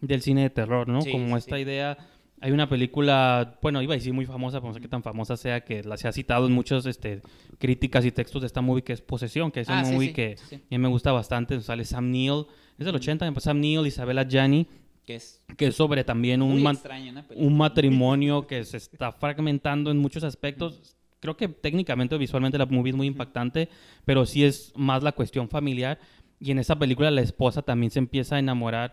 [0.08, 1.02] del cine de terror, ¿no?
[1.02, 1.98] Sí, Como esta idea.
[2.42, 5.38] Hay una película, bueno, iba a decir muy famosa, pero no sé qué tan famosa
[5.38, 7.22] sea, que la se ha citado en muchos este,
[7.58, 10.08] críticas y textos de esta movie, que es Posesión, que es Ah, una sí, movie
[10.10, 11.60] sí, que sí, a mí me gusta bastante.
[11.62, 12.46] Sale Sam Neill,
[12.78, 14.68] es del 80, pues Sam Neill, Isabella Gianni,
[15.06, 17.48] Que es que es sobre también un, extraña película.
[17.48, 20.98] un matrimonio que se está fragmentando en muchos aspectos.
[21.22, 23.70] Creo que técnicamente o visualmente la movie es muy impactante,
[24.04, 25.98] pero sí es más la cuestión familiar.
[26.42, 28.92] Y en esa película la esposa también se empieza a enamorar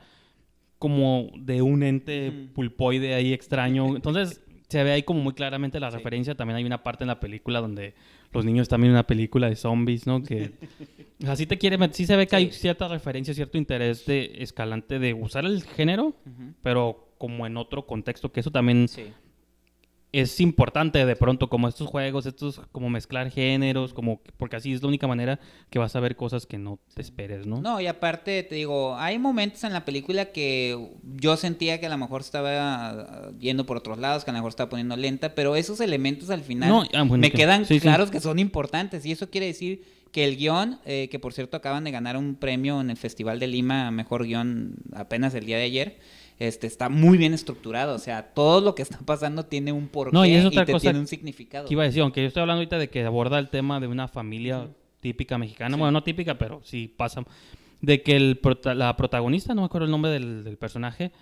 [0.81, 3.85] como de un ente pulpoide ahí extraño.
[3.95, 6.35] Entonces, se ve ahí como muy claramente la referencia.
[6.35, 7.95] También hay una parte en la película donde
[8.33, 10.23] los niños están viendo una película de zombies, ¿no?
[10.23, 10.53] Que
[11.29, 15.13] así te quiere sí se ve que hay cierta referencia, cierto interés de Escalante de
[15.13, 16.15] usar el género,
[16.63, 19.05] pero como en otro contexto, que eso también Sí.
[20.13, 24.83] Es importante de pronto, como estos juegos, estos como mezclar géneros, como porque así es
[24.83, 25.39] la única manera
[25.71, 27.61] que vas a ver cosas que no te esperes, ¿no?
[27.61, 31.91] No, y aparte, te digo, hay momentos en la película que yo sentía que a
[31.91, 32.51] lo mejor estaba
[32.89, 36.31] ah, yendo por otros lados, que a lo mejor estaba poniendo lenta, pero esos elementos
[36.31, 37.81] al final No, ah, bueno, me que- quedan sí, sí.
[37.81, 39.07] claros que son importantes.
[39.07, 42.35] Y eso quiere decir que el guion, eh, que por cierto acaban de ganar un
[42.35, 45.99] premio en el Festival de Lima, mejor guion apenas el día de ayer,
[46.41, 47.95] este está muy bien estructurado.
[47.95, 50.73] O sea, todo lo que está pasando tiene un porqué No, y es otra te
[50.73, 51.67] cosa tiene un significado.
[51.69, 53.87] Que iba a decir, aunque yo estoy hablando ahorita de que aborda el tema de
[53.87, 54.67] una familia
[55.01, 57.23] típica mexicana, bueno, no típica, pero sí pasa,
[57.81, 61.13] de que el prota- la protagonista, no me acuerdo el nombre del, del personaje,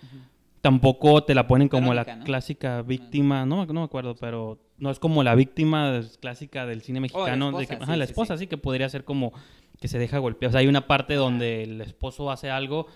[0.61, 2.25] tampoco te la ponen como Verónica, la ¿no?
[2.25, 6.99] clásica víctima, no, no me acuerdo, pero no es como la víctima clásica del cine
[6.99, 9.31] mexicano, de que, esposa, ajá, la esposa, sí, que podría ser como
[9.79, 12.87] que se deja golpear, o sea, hay una parte donde el esposo hace algo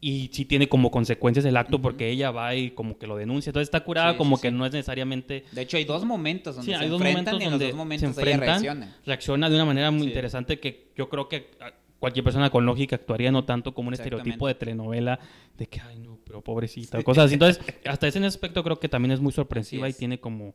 [0.00, 3.50] y sí tiene como consecuencias el acto porque ella va y como que lo denuncia,
[3.50, 4.54] entonces está curada Sí, como sí, que sí.
[4.54, 7.40] no es necesariamente De hecho, hay dos momentos donde Sí, se hay dos enfrentan momentos
[7.40, 8.96] y en donde los dos momentos se ella enfrentan, reacciona.
[9.06, 11.50] reacciona de una manera muy interesante que yo creo que
[11.98, 15.18] cualquier persona con lógica actuaría no tanto como un estereotipo de telenovela
[15.56, 17.34] de que, ay no, pero pobrecita, cosas así.
[17.34, 20.54] Entonces, hasta ese aspecto creo que también es muy sorpresiva y tiene como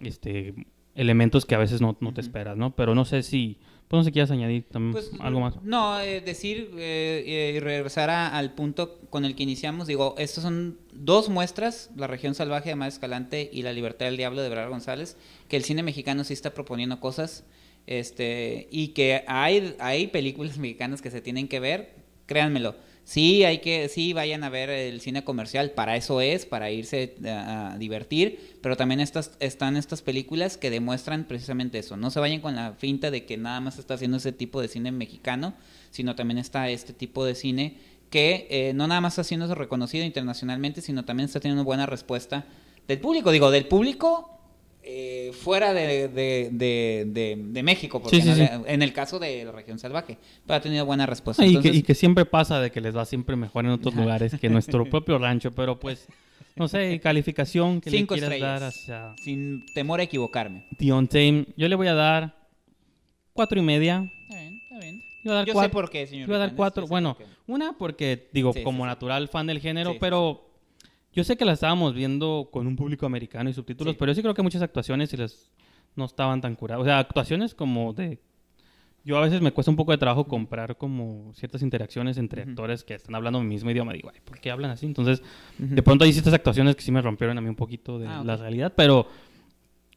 [0.00, 0.54] este
[0.94, 2.74] elementos que a veces no, no te esperas, ¿no?
[2.74, 3.58] Pero no sé si,
[3.92, 5.62] pues no sé si quieres añadir también Pues, algo más.
[5.62, 10.14] No, eh, decir eh, eh, y regresar a- al punto con el que iniciamos, digo,
[10.16, 14.40] estas son dos muestras, La región salvaje de Mar Escalante y La libertad del diablo
[14.40, 17.44] de Bernardo González, que el cine mexicano sí está proponiendo cosas,
[17.86, 22.74] este, y que hay, hay películas mexicanas que se tienen que ver, créanmelo.
[23.04, 27.16] Sí, hay que, sí, vayan a ver el cine comercial, para eso es, para irse
[27.26, 31.96] a, a divertir, pero también estas, están estas películas que demuestran precisamente eso.
[31.96, 34.68] No se vayan con la finta de que nada más está haciendo ese tipo de
[34.68, 35.54] cine mexicano,
[35.90, 37.76] sino también está este tipo de cine
[38.12, 42.44] que eh, no nada más está siendo reconocido internacionalmente, sino también está teniendo buena respuesta
[42.86, 43.32] del público.
[43.32, 44.41] Digo, del público
[44.84, 48.40] eh, fuera de, de, de, de- México, porque Sí, sí, no sí.
[48.40, 51.42] le- en el caso de la región salvaje, pero ha tenido buena respuesta.
[51.42, 53.70] Ah, y, que, Entonces, y que siempre pasa de que les va siempre mejor en
[53.72, 56.08] otros lugares que nuestro propio rancho, pero pues,
[56.56, 58.68] no sé, calificación que cinco le quieras estrellas, dar
[59.10, 60.66] hacia sin temor a equivocarme.
[60.76, 62.34] The Untamed, yo le voy a dar
[63.32, 64.10] cuatro y media.
[64.28, 64.96] Está bien, está bien.
[65.22, 66.28] Le voy a dar Yo sé por qué, señor.
[66.28, 66.82] le voy a dar cuatro.
[66.84, 70.50] yo Bueno, por una porque, digo, como natural fan del género, pero
[71.12, 73.96] yo sé que la estábamos viendo con un público americano y subtítulos, Sí.
[73.98, 75.50] pero yo sí creo que muchas actuaciones sí les
[75.94, 76.82] no estaban tan curadas.
[76.82, 78.18] O sea, actuaciones como de...
[79.04, 82.84] Yo a veces me cuesta un poco de trabajo comprar como ciertas interacciones entre actores
[82.84, 83.92] que están hablando mi mismo idioma.
[83.92, 84.86] Digo, ay, ¿por qué hablan así?
[84.86, 85.22] Entonces,
[85.58, 88.22] de pronto hay ciertas actuaciones que sí me rompieron a mí un poquito de Ah,
[88.24, 89.08] la realidad, pero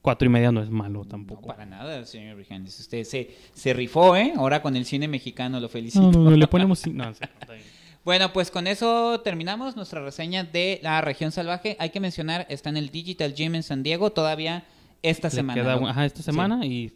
[0.02, 1.48] cuatro y media no es malo No, tampoco.
[1.48, 2.80] para nada, señor Brijandes.
[2.80, 4.34] Usted se, se rifó, ¿eh?
[4.36, 6.12] Ahora con el cine mexicano, lo felicito.
[6.12, 6.86] No, no, no, le ponemos...
[6.88, 7.66] No, sí, está bien.
[8.06, 11.76] Bueno, pues con eso terminamos nuestra reseña de la región salvaje.
[11.80, 14.64] Hay que mencionar, está en el Digital Gym en San Diego todavía
[15.02, 15.62] esta Le semana.
[15.62, 16.24] queda ajá, esta Sí.
[16.26, 16.96] semana y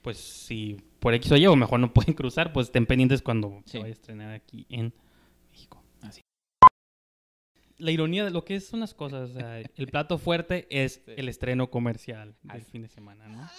[0.00, 3.60] pues si por X o Y o mejor no pueden cruzar, pues estén pendientes cuando
[3.66, 3.72] Sí.
[3.72, 4.94] se vaya a estrenar aquí en
[5.50, 5.82] México.
[6.00, 6.22] Así.
[7.76, 11.12] La ironía de lo que son las cosas, o sea, el plato fuerte es Sí.
[11.18, 13.42] el estreno comercial del fin de semana, ¿no?
[13.42, 13.50] Ah,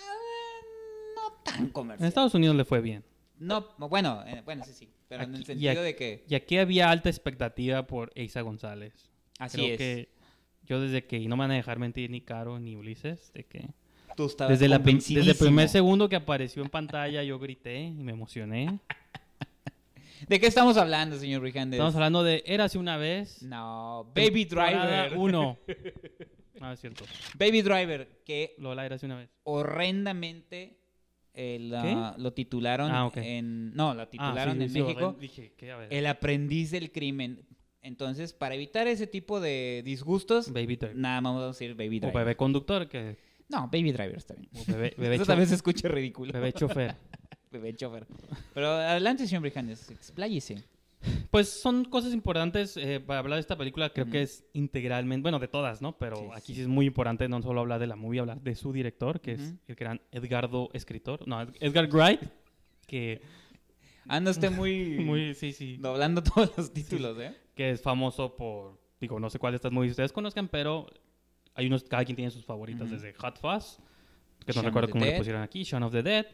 [1.15, 2.07] no tan En comercial.
[2.07, 3.03] Estados Unidos le fue bien.
[3.37, 4.89] No, bueno, eh, bueno, sí, sí.
[5.07, 6.23] Pero en Aquí- el y sentido aquí- de que...
[6.27, 9.09] Y aquí había alta expectativa por Eiza González.
[9.39, 9.77] Así Creo es.
[9.77, 10.09] que
[10.65, 13.45] yo desde que, y no me van a dejar mentir ni Caro ni Ulises, de
[13.45, 13.69] que
[14.17, 17.91] Tú estabas desde, la, desde el primer segundo que apareció en pantalla yo grité y
[18.03, 18.79] me emocioné.
[20.27, 21.77] ¿De qué estamos hablando, señor Brijandes?
[21.77, 23.43] Estamos hablando de Érase una vez.
[23.43, 25.13] No, Baby Driver.
[25.15, 25.57] uno.
[26.59, 27.05] No, es cierto.
[27.37, 29.29] Baby Driver, que Lola Érase una vez.
[29.43, 30.79] horrendamente
[31.37, 33.17] eh, la- lo titularon Ah, ok.
[33.17, 33.73] en...
[33.75, 35.15] No, la titularon Ah, sí, en sí, México.
[35.19, 35.71] Dije, ¿qué?
[35.71, 35.93] A ver.
[35.93, 37.45] El aprendiz del crimen.
[37.81, 42.01] Entonces, para evitar ese tipo de disgustos, Baby nada más vamos a decir Baby O
[42.01, 42.13] Driver.
[42.17, 43.17] bebé conductor, que...
[43.49, 44.49] No, Baby Driver está bien.
[44.53, 46.33] o bebé, bebé, Eso también se escucha ridículo.
[46.33, 46.95] bebé chofer.
[47.51, 48.05] Bebé chofer.
[48.53, 50.63] Pero adelante, señor Brijandes, expláyese.
[51.29, 53.89] Pues son cosas importantes eh, para hablar de esta película.
[53.89, 55.97] Creo que es integralmente, bueno, de todas, ¿no?
[55.97, 56.61] Pero Sí, aquí sí.
[56.61, 59.55] es muy importante no solo hablar de la movie, hablar de su director, que es
[59.67, 61.27] el gran Edgardo Escritor.
[61.27, 62.21] No, Edgar Wright,
[62.87, 63.21] que
[64.07, 64.99] Anda usted muy...
[65.05, 67.35] muy, sí, sí, Doblando todos los títulos, ¿eh?
[67.55, 70.87] que es famoso por, digo, no sé cuál de estas movies ustedes conozcan, pero
[71.55, 73.79] hay unos, cada quien tiene sus favoritas, desde Hot Fuzz,
[74.45, 75.17] que Shaun no recuerdo cómo le Dead.
[75.19, 76.25] pusieron aquí, Shaun of the Dead,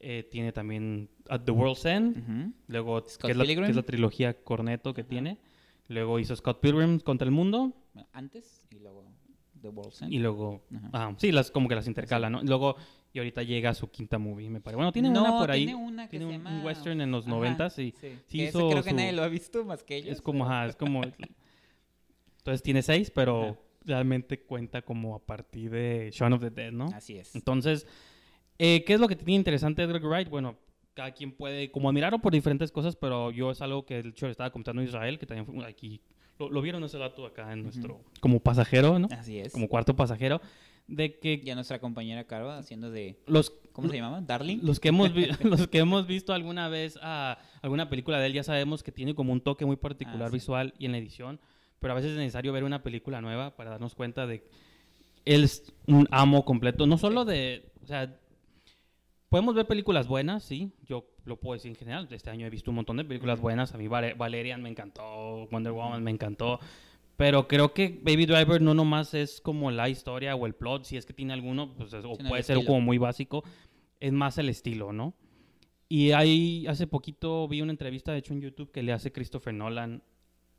[0.00, 2.52] eh, tiene también At the World's End, Ujú.
[2.68, 5.08] luego, Scott que es, la, que es la trilogía Corneto que Ajá.
[5.10, 5.38] tiene,
[5.88, 7.72] luego hizo Scott Pilgrim contra el mundo,
[8.12, 9.04] Antes y luego...
[9.60, 10.12] The World's End.
[10.12, 10.90] Y luego, Ajá.
[10.92, 12.42] ah, sí, las como que las intercala, ¿no?
[12.42, 12.76] Luego,
[13.14, 14.76] y ahorita llega su quinta movie, me parece.
[14.76, 15.64] Bueno, tiene No, una por ahí.
[15.64, 18.18] tiene una que tiene se un, llama- un western en los noventas y sí.
[18.26, 20.10] sí Que ese hizo creo que su- nadie lo ha visto más que ellos.
[20.12, 21.00] es como, ajá, es como...
[22.38, 26.86] Entonces tiene seis, pero realmente cuenta como a partir de Shaun of the Dead, ¿no?
[26.86, 27.34] Así es.
[27.34, 27.86] Entonces,
[28.58, 30.28] eh, ¿qué es lo que tiene interesante Edgar Wright?
[30.28, 30.56] Bueno,
[30.94, 34.28] cada quien puede como admirarlo por diferentes cosas, pero yo es algo que de hecho
[34.28, 36.00] estaba comentando a Israel, que también fue aquí,
[36.38, 39.08] lo, lo vieron ese dato acá en nuestro, como pasajero, ¿no?
[39.10, 39.52] Así es.
[39.52, 40.40] Como cuarto pasajero,
[40.86, 43.16] de que Ya nuestra compañera Caro haciendo de...
[43.26, 43.50] los...
[43.72, 44.20] ¿Cómo se llamaba?
[44.20, 44.58] ¿Darling?
[44.62, 45.10] Los que hemos
[45.42, 49.14] los que hemos visto alguna vez a alguna película de él ya sabemos que tiene
[49.14, 50.34] como un toque muy particular Ah, sí.
[50.34, 51.40] visual y en la edición,
[51.80, 54.44] pero a veces es necesario ver una película nueva para darnos cuenta de
[55.24, 58.14] él es un amo completo, no solo de, o sea,
[59.34, 62.70] podemos ver películas buenas, sí, yo lo puedo decir en general, este año he visto
[62.70, 66.60] un montón de películas buenas, a mí Vale- Valerian me encantó, Wonder Woman me encantó,
[67.16, 70.96] pero creo que Baby Driver no nomás es como la historia o el plot, si
[70.96, 72.64] es que tiene alguno, pues es- o puede ser estilo.
[72.64, 73.42] como muy básico,
[73.98, 75.14] es más el estilo, ¿no?
[75.88, 79.52] Y ahí hace poquito vi una entrevista, de hecho en YouTube, que le hace Christopher
[79.52, 80.00] Nolan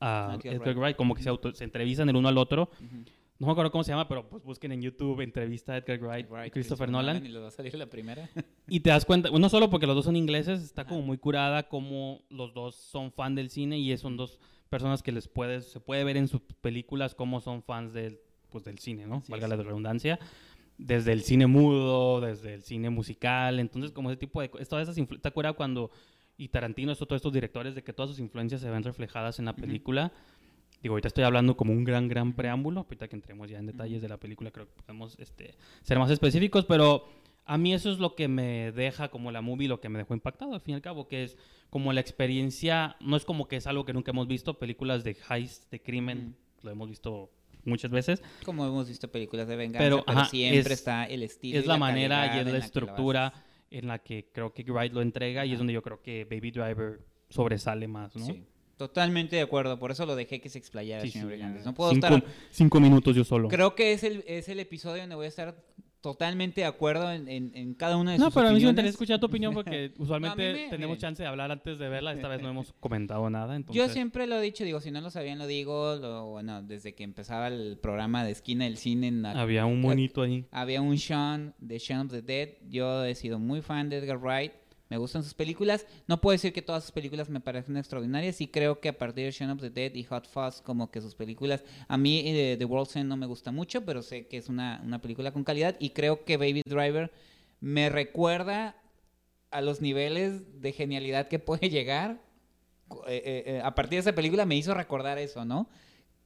[0.02, 0.98] a Ah, Edgar Wright.
[0.98, 2.70] Como que se, auto- se entrevistan el uno al otro.
[2.84, 3.06] Ujú.
[3.38, 6.28] No me acuerdo cómo se llama, pero pues busquen en YouTube entrevista a Edgar Wright,
[6.30, 7.26] Right, y Christopher Nolan.
[7.26, 8.30] Y les va a salir la primera.
[8.67, 11.67] Y te das cuenta, no solo porque los dos son ingleses, está como muy curada
[11.67, 15.80] como los dos son fan del cine y son dos personas que les puedes, se
[15.80, 18.19] puede ver en sus películas como son fans del,
[18.50, 19.21] pues, del cine, ¿no?
[19.28, 20.17] Valga la redundancia.
[20.78, 24.98] Desde el cine mudo, desde el cine musical, entonces como ese tipo de todas esas
[24.98, 25.91] influ- ¿te acuerdas cuando,
[26.38, 29.45] y Tarantino, esto, todos estos directores, de que todas sus influencias se ven reflejadas en
[29.45, 30.12] la película?
[30.86, 32.82] Digo, ahorita estoy hablando como un gran, gran preámbulo.
[32.82, 36.12] Ahorita que entremos ya en detalles de la película, creo que podemos este, ser más
[36.12, 37.10] específicos, pero
[37.43, 40.13] a mí eso es lo que me deja como la movie, lo que me dejó
[40.13, 41.38] impactado, al fin y al cabo, que es
[41.71, 45.17] como la experiencia, no es como que es algo que nunca hemos visto, películas de
[45.28, 47.32] heist, de crimen, lo hemos visto
[47.63, 51.24] muchas veces, Como hemos visto películas de venganza, Pero, pero, ajá, siempre es- está el
[51.24, 51.58] estilo.
[51.58, 53.34] es y la manera y es la lo estructura
[53.71, 56.52] en la que creo que Wright lo entrega y es donde yo creo que Baby
[56.52, 58.28] Driver sobresale más, ¿no?
[58.28, 58.43] Sí.
[58.78, 61.66] Totalmente de acuerdo, por eso lo dejé que se explayara, Sí, señor sí, Brigantes.
[61.66, 62.24] No puedo cinco, estar...
[62.50, 63.48] cinco minutos yo solo.
[63.48, 65.56] Creo que es el, es el episodio donde voy a estar
[66.02, 68.66] totalmente de acuerdo en, en- en cada una de No, sus pero a mí sí
[68.66, 71.90] me interesa escuchar tu opinión porque usualmente me- tenemos me- chance de hablar antes de
[71.90, 72.14] verla.
[72.14, 73.56] Esta vez no hemos comentado nada.
[73.56, 76.62] Entonces, Yo siempre lo he dicho, digo, si no lo sabían lo digo, lo- bueno,
[76.62, 80.46] desde que empezaba el programa de Esquina del Cine en la- había un monito ahí.
[80.52, 82.50] había un Sean de Shaun of the Dead.
[82.70, 84.52] Yo he sido muy fan de Edgar Wright.
[84.89, 85.86] Me gustan sus películas.
[86.08, 88.36] No puedo decir que todas sus películas me parecen extraordinarias.
[88.36, 91.02] Sí creo que a partir de Shaun of the Dead y Hot Fuzz, como que
[91.02, 91.63] sus películas...
[91.88, 94.82] A mí eh, The World's End no me gusta mucho, pero sé que es una,
[94.84, 95.76] una película con calidad.
[95.80, 97.12] Y creo que Baby Driver
[97.60, 98.76] me recuerda
[99.52, 102.21] a los niveles de genialidad que puede llegar.
[103.08, 105.69] Eh, eh, a partir de esa película me hizo recordar eso, ¿no?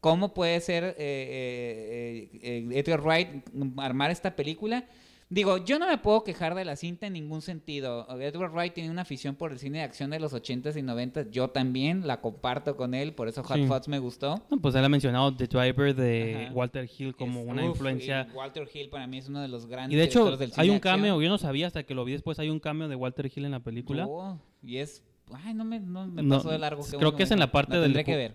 [0.02, 3.46] ¿Cómo puede ser eh, Edgar Wright
[3.78, 4.86] armar esta película?
[5.32, 8.08] Digo, yo no me puedo quejar de la cinta en ningún sentido.
[8.20, 11.30] Edward Wright tiene una afición por el cine de acción de los 80s y 90s.
[11.30, 13.68] Yo también la comparto con él, por eso Hot Sí.
[13.68, 14.44] Fuzz me gustó.
[14.50, 16.54] No, pues él ha mencionado The Driver de Ajá.
[16.56, 18.28] Walter Hill como Es- una uf, influencia.
[18.34, 20.62] Walter Hill para mí es uno de los grandes Y de hecho, directores del cine
[20.64, 20.94] hay un acción.
[20.96, 21.22] cameo.
[21.22, 22.40] Yo no sabía hasta que lo vi después.
[22.40, 24.08] Hay un cameo de Walter Hill en la película.
[24.08, 25.06] Oh, y es...
[25.32, 26.84] Ay, no me, no me No, pasó de largo.
[26.98, 28.34] creo que es en la parte del tendré que ver.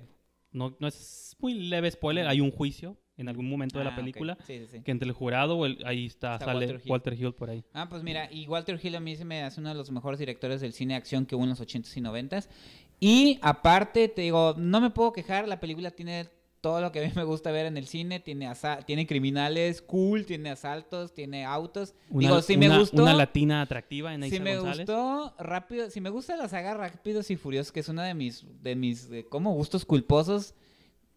[0.52, 2.28] No, no es muy leve spoiler.
[2.28, 3.96] Hay un juicio en algún momento de Ah, la ok.
[3.96, 4.36] película.
[4.46, 4.80] Sí, sí, sí.
[4.82, 7.20] Que entre el jurado, o el- ahí está, Está sale Walter Walter Hill.
[7.26, 7.32] Hill.
[7.34, 7.64] por ahí.
[7.72, 10.18] Ah, pues mira, y Walter Hill a mí se me hace uno de los mejores
[10.18, 12.48] directores del cine de acción que hubo en los 80s y 90s.
[13.00, 16.28] Y aparte, te digo, no me puedo quejar, la película tiene
[16.60, 18.50] todo lo que a mí me gusta ver en el cine, tiene
[18.86, 21.94] tiene criminales cool, tiene asaltos, tiene autos.
[22.08, 23.02] Una, digo, me una- gustó.
[23.02, 24.86] Una latina atractiva en Isa me González.
[24.86, 28.46] gustó rápido, si me gusta la saga Rápidos y Furiosos, que es una de mis
[28.62, 30.54] de mis de, como gustos culposos,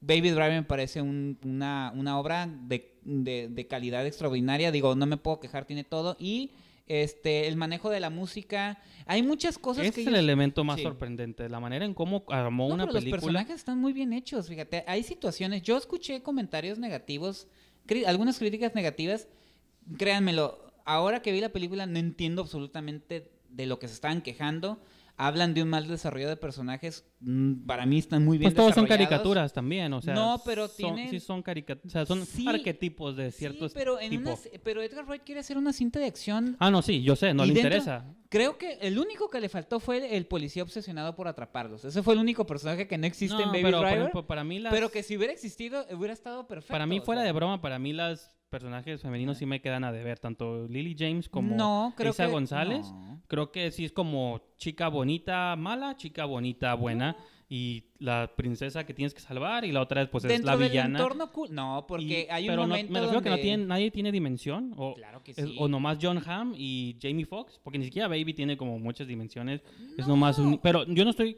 [0.02, 4.72] Baby Driver me parece un- una, una obra de, de- de calidad extraordinaria.
[4.72, 6.16] Digo, no me puedo quejar, tiene todo.
[6.20, 6.52] Y
[6.88, 8.80] este el manejo de la música.
[9.08, 10.84] Hay muchas cosas Ese que es el elemento más Sí.
[10.84, 13.22] sorprendente, la manera en cómo armó No, una pero los película.
[13.22, 14.84] personajes están muy bien hechos, fíjate.
[14.88, 15.64] Hay situaciones.
[15.64, 17.48] Yo escuché comentarios negativos,
[18.06, 19.28] algunas críticas negativas.
[19.98, 24.80] Créanmelo, ahora que vi la película no entiendo absolutamente de lo que se estaban quejando.
[25.20, 27.04] Hablan de un mal desarrollo de personajes.
[27.22, 30.14] mm, Para mí están muy bien Pues todos son caricaturas también, o sea.
[30.14, 31.88] No, pero son, tienen- Sí, son caricaturas.
[31.88, 34.30] O sea, son Sí, arquetipos de ciertos Sí, pero, en tipo.
[34.30, 37.34] una- pero Edgar Wright quiere hacer una cinta de acción Ah, no, sí, yo sé,
[37.34, 38.14] no le dentro- interesa.
[38.30, 41.84] Creo que el único que le faltó fue el policía obsesionado por atraparlos.
[41.84, 44.44] Ese fue el único personaje que no existe No, en Baby pero, por ejemplo, para
[44.44, 44.72] mí las...
[44.74, 46.74] Pero que si hubiera existido, hubiera estado perfecto.
[46.74, 47.26] Para mí, o fuera sea.
[47.28, 50.20] de broma, para mí las personajes femeninos sí me quedan a deber.
[50.20, 52.92] Tanto Lily James como No, creo Isa que- González.
[52.92, 53.22] no.
[53.28, 57.16] Creo que sí es como chica bonita mala, chica bonita buena.
[57.50, 61.00] y la princesa que tienes que salvar y la otra pues es la del villana.
[61.00, 61.48] entorno cool.
[61.56, 64.12] No, porque Y- hay un pero momento me refiero que no donde- tiene, nadie tiene
[64.12, 65.56] dimensión o, Claro que es- sí.
[65.58, 69.62] o nomás John Hamm y Jamie Foxx, porque ni siquiera Baby tiene como muchas dimensiones.
[69.98, 71.38] Es nomás un, pero yo no estoy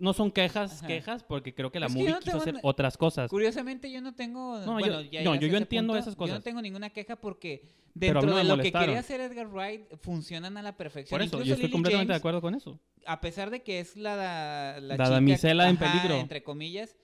[0.00, 0.86] no son quejas, Ajá.
[0.86, 3.30] quejas porque creo que la Es que movie no quiso hacer otras cosas.
[3.30, 4.58] Curiosamente yo no tengo...
[4.60, 6.00] No, bueno, yo- ya no, yo- yo entiendo punto.
[6.00, 6.44] esas Yo no cosas.
[6.44, 7.62] tengo ninguna queja porque
[7.94, 11.16] dentro de lo que quería hacer Edgar Wright funcionan a la perfección.
[11.18, 12.78] Por eso, Incluso yo estoy Lily completamente de James, acuerdo con eso.
[13.06, 16.16] a pesar de que es la, la, La chica- damisela en ajá, peligro.
[16.20, 16.96] entre comillas,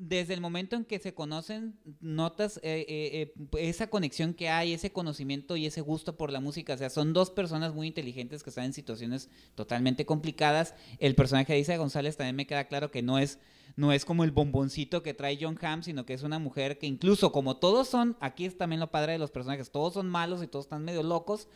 [0.00, 4.72] desde el momento en que se conocen, notas eh, eh, eh, esa conexión que hay,
[4.72, 6.72] ese conocimiento y ese gusto por la música.
[6.72, 10.74] O sea, son dos personas muy inteligentes que están en situaciones totalmente complicadas.
[11.00, 13.40] El personaje de Isa González también me queda claro que no es,
[13.76, 16.86] no es como el bomboncito que trae John Hamm, sino que es una mujer que
[16.86, 20.42] incluso como todos son, aquí es también lo padre de los personajes, todos son malos
[20.42, 21.46] y todos están medio locos,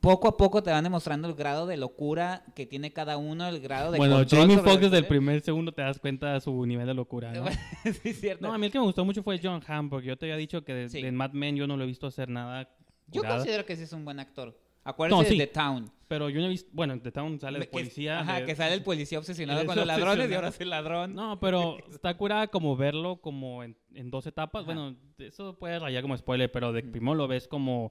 [0.00, 3.60] poco a poco te van demostrando el grado de locura que tiene cada uno, el
[3.60, 6.86] grado de Bueno, Jamie Foxx desde el primer segundo te das cuenta de su nivel
[6.86, 7.44] de locura, ¿no?
[7.84, 8.46] sí, es cierto.
[8.46, 10.36] No, a mí el que me gustó mucho fue John Hamm, porque yo te había
[10.36, 11.02] dicho que de, Sí.
[11.02, 12.68] de Mad Men yo no lo he visto hacer nada
[13.08, 13.36] Yo curada.
[13.38, 14.58] considero que sí es un buen actor.
[14.84, 15.38] Acuérdate No, de sí.
[15.38, 15.90] The Town.
[16.06, 16.70] Pero yo no he visto...
[16.72, 18.20] Bueno, en The Town sale de Que- policía.
[18.20, 21.14] ajá, de- que sale el policía obsesionado con los ladrones y ahora es el ladrón.
[21.14, 24.62] No, pero está curada como verlo como en, en dos etapas.
[24.62, 24.72] Ajá.
[24.72, 27.90] Bueno, eso puede rayar como spoiler, pero de primero lo ves como...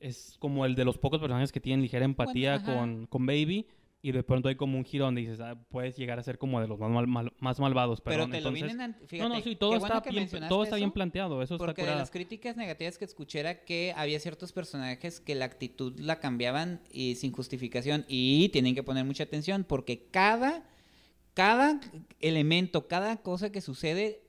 [0.00, 3.66] Es como el de los pocos personajes que tienen ligera empatía Bueno, con, con Baby.
[4.02, 6.60] Y de pronto hay como un giro donde dices, ah, puedes llegar a ser como
[6.60, 8.02] de los más, mal- mal- más malvados.
[8.02, 8.80] Pero te lo Entonces- vienen...
[8.82, 11.40] an- Fíjate, no, no, sí, todo está, bien, todo está bien eso, planteado.
[11.42, 12.00] Eso está Porque de curado.
[12.00, 16.82] las críticas negativas que escuché era que había ciertos personajes que la actitud la cambiaban
[16.92, 18.04] y sin justificación.
[18.06, 20.64] Y tienen que poner mucha atención porque cada,
[21.32, 21.80] cada
[22.20, 24.20] elemento, cada cosa que sucede,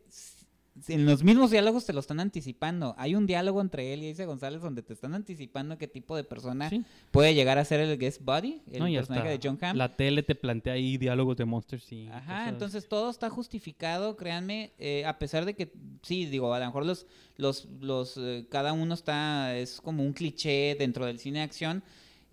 [0.88, 2.96] en los mismos diálogos te lo están anticipando.
[2.98, 6.24] Hay un diálogo entre él y Isa González donde te están anticipando qué tipo de
[6.26, 6.84] persona Sí.
[7.12, 9.78] puede llegar a ser el guest buddy, el No, personaje de John Hamm.
[9.78, 14.18] La tele te plantea ahí diálogos de Monsters y Ajá, cosas- entonces todo está justificado,
[14.18, 17.06] créanme, eh, a pesar de que, sí, digo, a lo mejor los,
[17.38, 21.84] los, los, eh, cada uno está, es como un cliché dentro del cine de acción.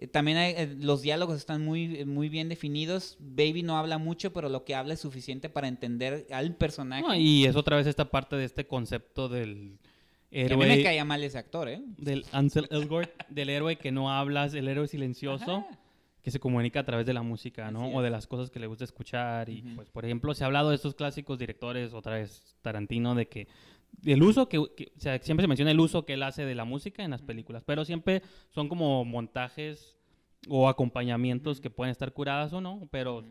[0.03, 3.17] Eh, también hay, eh, los diálogos están muy, eh, muy bien definidos.
[3.21, 7.03] Baby no habla mucho, pero lo que habla es suficiente para entender al personaje.
[7.03, 9.79] No, y es otra vez esta parte de este concepto del
[10.31, 11.83] Que a mí me héroe, caía mal ese actor, ¿eh?
[11.99, 15.59] del Ansel Elgort, del héroe que no hablas, el héroe silencioso.
[15.59, 15.79] Ajá.
[16.23, 17.93] que se comunica a través de la música, ¿no?
[17.93, 19.49] O de las cosas que le gusta escuchar.
[19.49, 23.27] Y, pues, por ejemplo, se ha hablado de estos clásicos directores, otra vez Tarantino, de
[23.27, 23.49] que
[24.05, 26.55] el uso que, que- o sea, siempre se menciona el uso que él hace de
[26.55, 29.97] la música en las películas, pero siempre son como montajes
[30.49, 33.25] o acompañamientos que pueden estar curadas o no, pero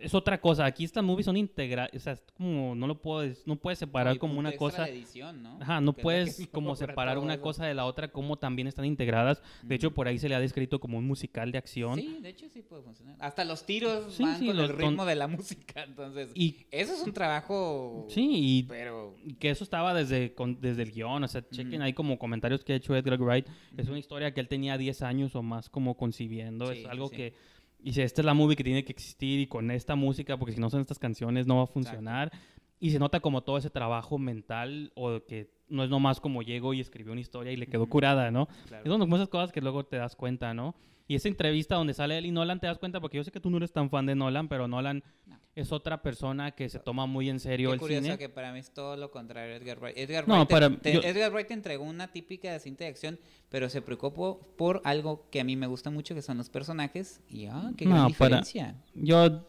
[0.00, 0.64] es otra cosa.
[0.64, 4.18] Aquí estas movies son integrales, o sea, es como no lo puedes, no puedes separar
[4.18, 4.88] como una cosa.
[4.88, 5.58] edición, ¿no?
[5.60, 7.42] Ajá, no Que puedes que como separar una eso.
[7.42, 9.42] cosa de la otra, como también están integradas.
[9.62, 11.96] De hecho, por ahí se le ha descrito como un musical de acción.
[11.96, 13.16] Sí, de hecho sí puede funcionar.
[13.18, 16.30] Hasta los tiros Sí, van sí, con los el ritmo de la música, entonces...
[16.34, 18.06] Y Eso es un trabajo...
[18.08, 19.16] sí, y Pero...
[19.38, 22.72] que eso estaba desde, con- desde el guion, o sea, chequen ahí como comentarios que
[22.72, 23.46] ha hecho Edgar Wright.
[23.76, 26.72] Es una historia que él tenía 10 años o más como concibiendo.
[26.72, 27.32] Sí, es algo sí.
[27.78, 30.52] Que dice, esta es la movie que tiene que existir y con esta música, porque
[30.52, 32.32] si no son estas canciones no va a funcionar.
[32.80, 36.74] Y se nota como todo ese trabajo mental o que no es nomás como llegó
[36.74, 38.46] y escribió una historia y le quedó curada, ¿no?
[38.68, 38.84] Claro.
[38.84, 40.76] Es son esas cosas que luego te das cuenta, ¿no?
[41.10, 43.40] Y esa entrevista donde sale él y Nolan te das cuenta, porque yo sé que
[43.40, 45.40] tú no eres tan fan de Nolan, pero Nolan No.
[45.54, 48.18] es otra persona que se toma muy en serio Qué el curioso cine.
[48.18, 49.96] que para mí es todo lo contrario Edgar Wright.
[49.96, 52.90] Edgar, No, Wright, te- para- te, yo- Edgar Wright te entregó una típica cinta de
[52.90, 53.18] acción,
[53.48, 57.22] pero se preocupó por algo que a mí me gusta mucho, que son los personajes.
[57.30, 58.74] Y ah, qué gran No, para- diferencia.
[58.94, 59.46] Yo.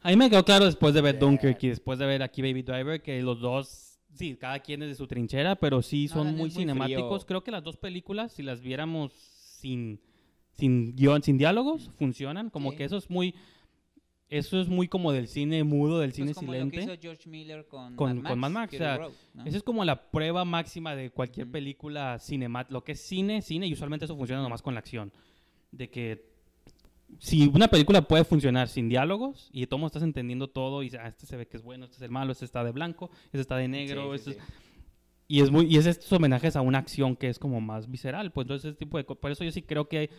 [0.00, 1.20] A mí me quedó claro después de ver Yeah.
[1.26, 4.90] Dunkirk y después de ver aquí Baby Driver que los dos, sí, cada quien es
[4.90, 7.24] de su trinchera, pero sí son muy cinemáticos.
[7.24, 7.26] frío.
[7.26, 10.00] Creo que las dos películas, si las viéramos sin,
[10.58, 12.50] sin guion, sin diálogos, funcionan.
[12.50, 12.76] Como Sí.
[12.78, 13.34] que eso es muy.
[14.30, 16.76] Eso es muy como del cine mudo, del Pues cine como silente.
[16.76, 19.44] lo que hizo George Miller con, Con- Mad con Mad Max, o sea, Road, ¿no?
[19.46, 22.74] Esa es como la prueba máxima de cualquier película cinemática.
[22.74, 25.12] Lo que es cine, cine, y usualmente eso funciona nomás con la acción.
[25.72, 26.26] De que
[27.20, 31.24] si una película puede funcionar sin diálogos y todo estás entendiendo todo y ah, este
[31.24, 33.56] se ve que es bueno, este es el malo, este está de blanco, este está
[33.56, 34.52] de negro, Sí, sí, este es- sí.
[35.28, 38.30] y es muy y es estos homenajes a una acción que es como más visceral,
[38.30, 40.10] pues entonces ese tipo de por eso yo sí creo que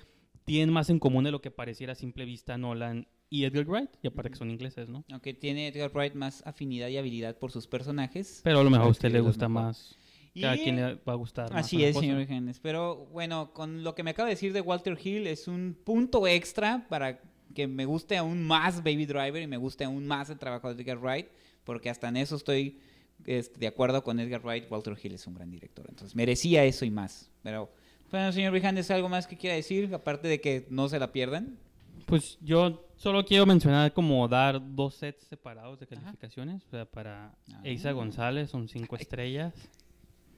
[0.50, 3.92] tienen más en común de lo que pareciera a simple vista Nolan y Edgar Wright,
[4.02, 5.06] y aparte que son ingleses, ¿no?
[5.12, 8.42] Aunque tiene Edgar Wright más afinidad y habilidad por sus personajes.
[8.44, 9.96] Pero a lo mejor a usted le gusta más.
[10.34, 11.52] Y- Cada quien le va a gustar.
[11.54, 12.06] más Así es, cosa.
[12.08, 12.60] señor Genes.
[12.60, 16.26] Pero bueno, con lo que me acaba de decir de Walter Hill es un punto
[16.28, 17.20] extra para
[17.54, 20.82] que me guste aún más Baby Driver y me guste aún más el trabajo de
[20.82, 21.28] Edgar Wright,
[21.64, 22.80] porque hasta en eso estoy
[23.26, 24.66] este, de acuerdo con Edgar Wright.
[24.72, 27.30] Walter Hill es un gran director, entonces merecía eso y más.
[27.44, 27.72] Pero
[28.12, 29.94] bueno, señor Vijandes, ¿algo más que quiera decir?
[29.94, 31.58] Aparte de que no se la pierdan.
[32.06, 36.64] Pues yo solo quiero mencionar como dar dos sets separados de calificaciones.
[36.66, 37.60] O sea, para Ah.
[37.64, 39.54] Eisa González son cinco estrellas.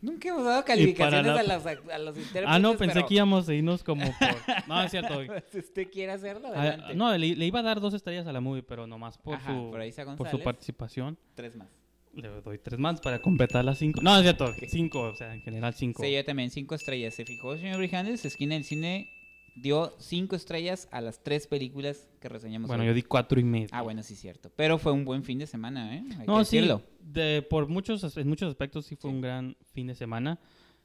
[0.02, 2.46] Nunca hemos dado calificaciones la- a, los, a los intérpretes.
[2.48, 4.14] Ah, no, pensé pero- que íbamos a irnos como por...
[4.68, 5.22] No, es cierto.
[5.52, 6.96] si usted quiere hacerlo, Ah, adelante.
[6.96, 9.54] no, le, le iba a dar dos estrellas a la movie, pero nomás por, Ajá,
[9.54, 11.18] su, por Eiza por su participación.
[11.36, 11.68] Tres más.
[12.14, 14.02] Le doy tres más para completar las cinco.
[14.02, 16.04] No, es cierto, cinco, o sea, en general cinco.
[16.04, 17.14] Sí, yo también, cinco estrellas.
[17.14, 18.26] ¿Se fijó, señor Brijandes?
[18.26, 19.10] Esquina del Cine
[19.56, 22.88] dio cinco estrellas a las tres películas que reseñamos bueno, hoy.
[22.90, 23.68] yo di cuatro y medio.
[23.72, 24.52] Ah, bueno, sí, cierto.
[24.56, 26.04] Pero fue un buen fin de semana, ¿eh?
[26.20, 26.60] Hay No, que sí,
[27.02, 29.16] de, por muchos, en muchos aspectos sí fue Sí.
[29.16, 30.40] un gran fin de semana.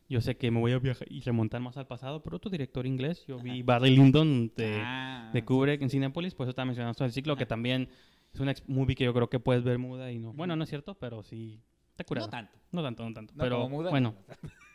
[0.09, 2.87] Yo sé que me voy a viajar y remontar más al pasado, pero otro director
[2.87, 3.63] inglés, yo vi.
[3.63, 5.85] Barry Lyndon de, Ah, de Kubrick sí.
[5.85, 7.49] en Cinepolis, por eso estaba mencionando del ciclo, que Ajá.
[7.49, 7.89] también
[8.37, 10.33] es una ex- movie que yo creo que puedes ver muda y no.
[10.33, 11.61] Bueno, no es cierto, pero sí
[11.91, 12.27] está curada.
[12.27, 12.59] No tanto.
[12.71, 13.35] No tanto, no tanto.
[13.35, 14.15] No, pero como muda, bueno,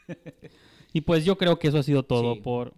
[0.07, 0.15] no.
[0.93, 2.41] y pues yo creo que eso ha sido todo Sí.
[2.41, 2.73] por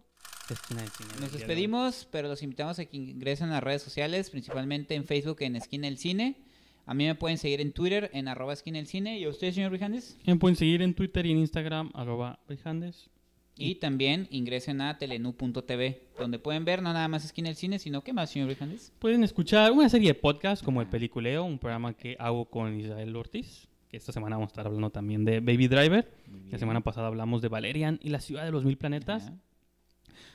[0.49, 1.09] Esquina del Cine.
[1.21, 5.38] Nos despedimos, pero los invitamos a que ingresen a las redes sociales, principalmente en Facebook
[5.39, 6.43] en Esquina del Cine.
[6.86, 9.17] A mí me pueden seguir en Twitter en arroba Esquina del Cine.
[9.17, 10.17] ¿Y a usted, señor Brijandes?
[10.27, 13.09] Me pueden seguir en Twitter y en Instagram, arroba Brijandes.
[13.56, 18.04] Y también ingresen a telenu.tv, donde pueden ver no nada más Esquina del Cine, sino
[18.04, 18.91] ¿qué más, señor Brijandes?
[18.97, 23.16] Pueden escuchar una serie de podcasts como El Peliculeo, un programa que hago con Israel
[23.16, 26.12] Ortiz, que esta semana vamos a estar hablando también de Baby Driver.
[26.49, 29.28] La semana pasada hablamos de Valerian y la ciudad de los mil planetas.
[29.28, 29.38] Ajá.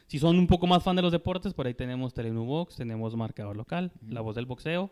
[0.08, 3.14] Si son un poco más fan de los deportes, por ahí tenemos Telenu Box, tenemos
[3.14, 4.90] Marcador Local, La Voz del Boxeo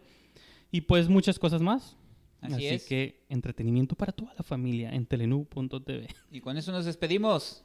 [0.70, 1.96] y pues muchas cosas más.
[2.42, 2.84] Así es.
[2.84, 6.06] que entretenimiento para toda la familia en telenu.tv.
[6.30, 7.64] Y con eso nos despedimos.